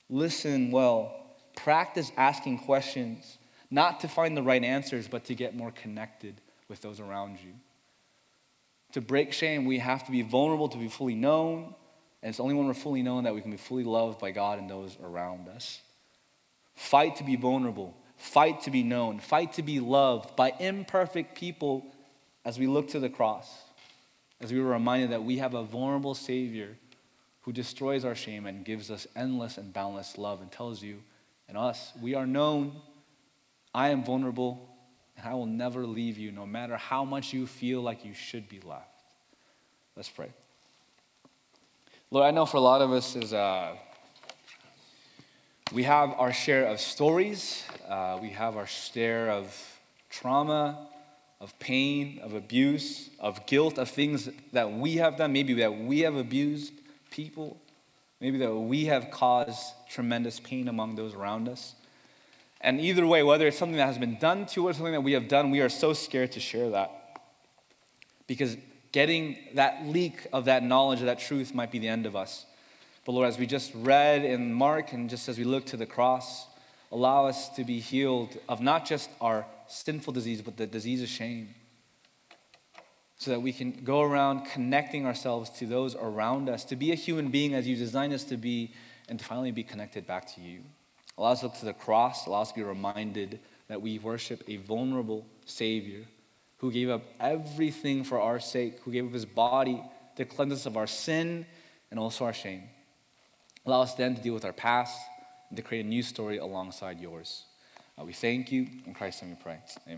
Listen 0.09 0.71
well. 0.71 1.21
Practice 1.55 2.11
asking 2.17 2.59
questions, 2.59 3.37
not 3.71 4.01
to 4.01 4.07
find 4.07 4.35
the 4.35 4.43
right 4.43 4.63
answers, 4.63 5.07
but 5.07 5.25
to 5.25 5.35
get 5.35 5.55
more 5.55 5.71
connected 5.71 6.35
with 6.67 6.81
those 6.81 6.99
around 6.99 7.39
you. 7.43 7.53
To 8.95 9.01
break 9.01 9.33
shame, 9.33 9.65
we 9.65 9.79
have 9.79 10.05
to 10.05 10.11
be 10.11 10.21
vulnerable 10.21 10.69
to 10.69 10.77
be 10.77 10.87
fully 10.87 11.15
known. 11.15 11.75
And 12.23 12.29
it's 12.29 12.39
only 12.39 12.55
when 12.55 12.65
we're 12.65 12.73
fully 12.73 13.03
known 13.03 13.25
that 13.25 13.35
we 13.35 13.41
can 13.41 13.51
be 13.51 13.57
fully 13.57 13.83
loved 13.83 14.19
by 14.19 14.31
God 14.31 14.57
and 14.57 14.69
those 14.69 14.97
around 15.03 15.49
us. 15.49 15.81
Fight 16.75 17.17
to 17.17 17.25
be 17.25 17.35
vulnerable. 17.35 17.93
Fight 18.15 18.61
to 18.61 18.71
be 18.71 18.83
known. 18.83 19.19
Fight 19.19 19.51
to 19.53 19.63
be 19.63 19.81
loved 19.81 20.37
by 20.37 20.53
imperfect 20.61 21.35
people 21.35 21.85
as 22.45 22.57
we 22.57 22.67
look 22.67 22.87
to 22.91 23.01
the 23.01 23.09
cross 23.09 23.51
as 24.39 24.53
we 24.53 24.61
were 24.61 24.71
reminded 24.71 25.11
that 25.11 25.25
we 25.25 25.39
have 25.39 25.55
a 25.55 25.63
vulnerable 25.63 26.15
Savior 26.15 26.77
who 27.41 27.51
destroys 27.51 28.05
our 28.05 28.15
shame 28.15 28.45
and 28.45 28.63
gives 28.63 28.89
us 28.89 29.07
endless 29.13 29.57
and 29.57 29.73
boundless 29.73 30.17
love 30.17 30.41
and 30.41 30.49
tells 30.49 30.81
you 30.81 31.03
and 31.49 31.57
us, 31.57 31.91
we 32.01 32.15
are 32.15 32.25
known, 32.25 32.71
I 33.73 33.89
am 33.89 34.05
vulnerable, 34.05 34.69
and 35.17 35.27
I 35.27 35.33
will 35.33 35.45
never 35.45 35.85
leave 35.85 36.17
you 36.17 36.31
no 36.31 36.45
matter 36.45 36.77
how 36.77 37.03
much 37.05 37.33
you 37.33 37.47
feel 37.47 37.81
like 37.81 38.05
you 38.05 38.13
should 38.13 38.49
be 38.49 38.59
left. 38.59 38.89
Let's 39.95 40.09
pray. 40.09 40.29
Lord, 42.11 42.25
I 42.25 42.31
know 42.31 42.45
for 42.45 42.57
a 42.57 42.61
lot 42.61 42.81
of 42.81 42.91
us 42.91 43.15
is 43.15 43.33
uh, 43.33 43.75
we 45.73 45.83
have 45.83 46.11
our 46.17 46.31
share 46.31 46.67
of 46.67 46.79
stories, 46.79 47.63
uh, 47.87 48.19
we 48.21 48.29
have 48.29 48.57
our 48.57 48.67
share 48.67 49.29
of 49.29 49.79
trauma, 50.09 50.87
of 51.41 51.57
pain, 51.59 52.19
of 52.23 52.33
abuse, 52.33 53.09
of 53.19 53.45
guilt, 53.45 53.77
of 53.77 53.89
things 53.89 54.29
that 54.53 54.71
we 54.71 54.95
have 54.97 55.17
done, 55.17 55.33
maybe 55.33 55.53
that 55.55 55.77
we 55.77 55.99
have 56.01 56.15
abused 56.15 56.73
people, 57.09 57.57
maybe 58.21 58.37
that 58.37 58.53
we 58.53 58.85
have 58.85 59.11
caused 59.11 59.73
tremendous 59.89 60.39
pain 60.39 60.67
among 60.67 60.95
those 60.95 61.13
around 61.13 61.49
us. 61.49 61.75
And 62.65 62.81
either 62.81 63.05
way, 63.05 63.21
whether 63.21 63.45
it's 63.45 63.59
something 63.59 63.77
that 63.77 63.85
has 63.85 63.99
been 63.99 64.17
done 64.17 64.47
to 64.47 64.69
us, 64.69 64.77
something 64.77 64.93
that 64.93 65.01
we 65.01 65.11
have 65.11 65.27
done, 65.27 65.51
we 65.51 65.61
are 65.61 65.69
so 65.69 65.93
scared 65.93 66.31
to 66.31 66.39
share 66.39 66.71
that. 66.71 67.21
Because 68.25 68.57
getting 68.91 69.37
that 69.53 69.85
leak 69.85 70.25
of 70.33 70.45
that 70.45 70.63
knowledge, 70.63 70.99
of 70.99 71.05
that 71.05 71.19
truth, 71.19 71.53
might 71.53 71.69
be 71.69 71.77
the 71.77 71.87
end 71.87 72.07
of 72.07 72.15
us. 72.15 72.47
But 73.05 73.11
Lord, 73.11 73.27
as 73.27 73.37
we 73.37 73.45
just 73.45 73.71
read 73.75 74.25
in 74.25 74.51
Mark, 74.51 74.93
and 74.93 75.11
just 75.11 75.29
as 75.29 75.37
we 75.37 75.43
look 75.43 75.67
to 75.67 75.77
the 75.77 75.85
cross, 75.85 76.47
allow 76.91 77.27
us 77.27 77.49
to 77.49 77.63
be 77.63 77.79
healed 77.79 78.35
of 78.49 78.61
not 78.61 78.83
just 78.87 79.11
our 79.21 79.45
sinful 79.67 80.13
disease, 80.13 80.41
but 80.41 80.57
the 80.57 80.65
disease 80.65 81.03
of 81.03 81.07
shame. 81.07 81.53
So 83.17 83.29
that 83.29 83.41
we 83.41 83.53
can 83.53 83.83
go 83.83 84.01
around 84.01 84.45
connecting 84.45 85.05
ourselves 85.05 85.51
to 85.59 85.67
those 85.67 85.93
around 85.93 86.49
us, 86.49 86.63
to 86.65 86.75
be 86.75 86.91
a 86.91 86.95
human 86.95 87.29
being 87.29 87.53
as 87.53 87.67
you 87.67 87.75
designed 87.75 88.11
us 88.11 88.23
to 88.23 88.37
be, 88.37 88.73
and 89.07 89.19
to 89.19 89.25
finally 89.25 89.51
be 89.51 89.63
connected 89.63 90.07
back 90.07 90.33
to 90.33 90.41
you. 90.41 90.63
Allow 91.17 91.31
us 91.31 91.39
to 91.39 91.47
look 91.47 91.55
to 91.59 91.65
the 91.65 91.73
cross, 91.73 92.27
allow 92.27 92.41
us 92.41 92.49
to 92.49 92.55
be 92.55 92.63
reminded 92.63 93.39
that 93.67 93.81
we 93.81 93.99
worship 93.99 94.43
a 94.47 94.57
vulnerable 94.57 95.25
Savior 95.45 96.03
who 96.57 96.71
gave 96.71 96.89
up 96.89 97.03
everything 97.19 98.03
for 98.03 98.19
our 98.19 98.39
sake, 98.39 98.79
who 98.83 98.91
gave 98.91 99.05
up 99.05 99.13
his 99.13 99.25
body 99.25 99.81
to 100.15 100.25
cleanse 100.25 100.53
us 100.53 100.65
of 100.65 100.77
our 100.77 100.87
sin 100.87 101.45
and 101.91 101.99
also 101.99 102.25
our 102.25 102.33
shame. 102.33 102.63
Allow 103.65 103.81
us 103.81 103.95
then 103.95 104.15
to 104.15 104.21
deal 104.21 104.33
with 104.33 104.45
our 104.45 104.53
past 104.53 104.99
and 105.49 105.57
to 105.57 105.63
create 105.63 105.85
a 105.85 105.87
new 105.87 106.03
story 106.03 106.37
alongside 106.37 106.99
yours. 106.99 107.45
Uh, 107.99 108.03
we 108.05 108.13
thank 108.13 108.51
you. 108.51 108.67
In 108.85 108.93
Christ's 108.93 109.21
name 109.21 109.31
we 109.31 109.37
pray. 109.41 109.59
Amen. 109.87 109.93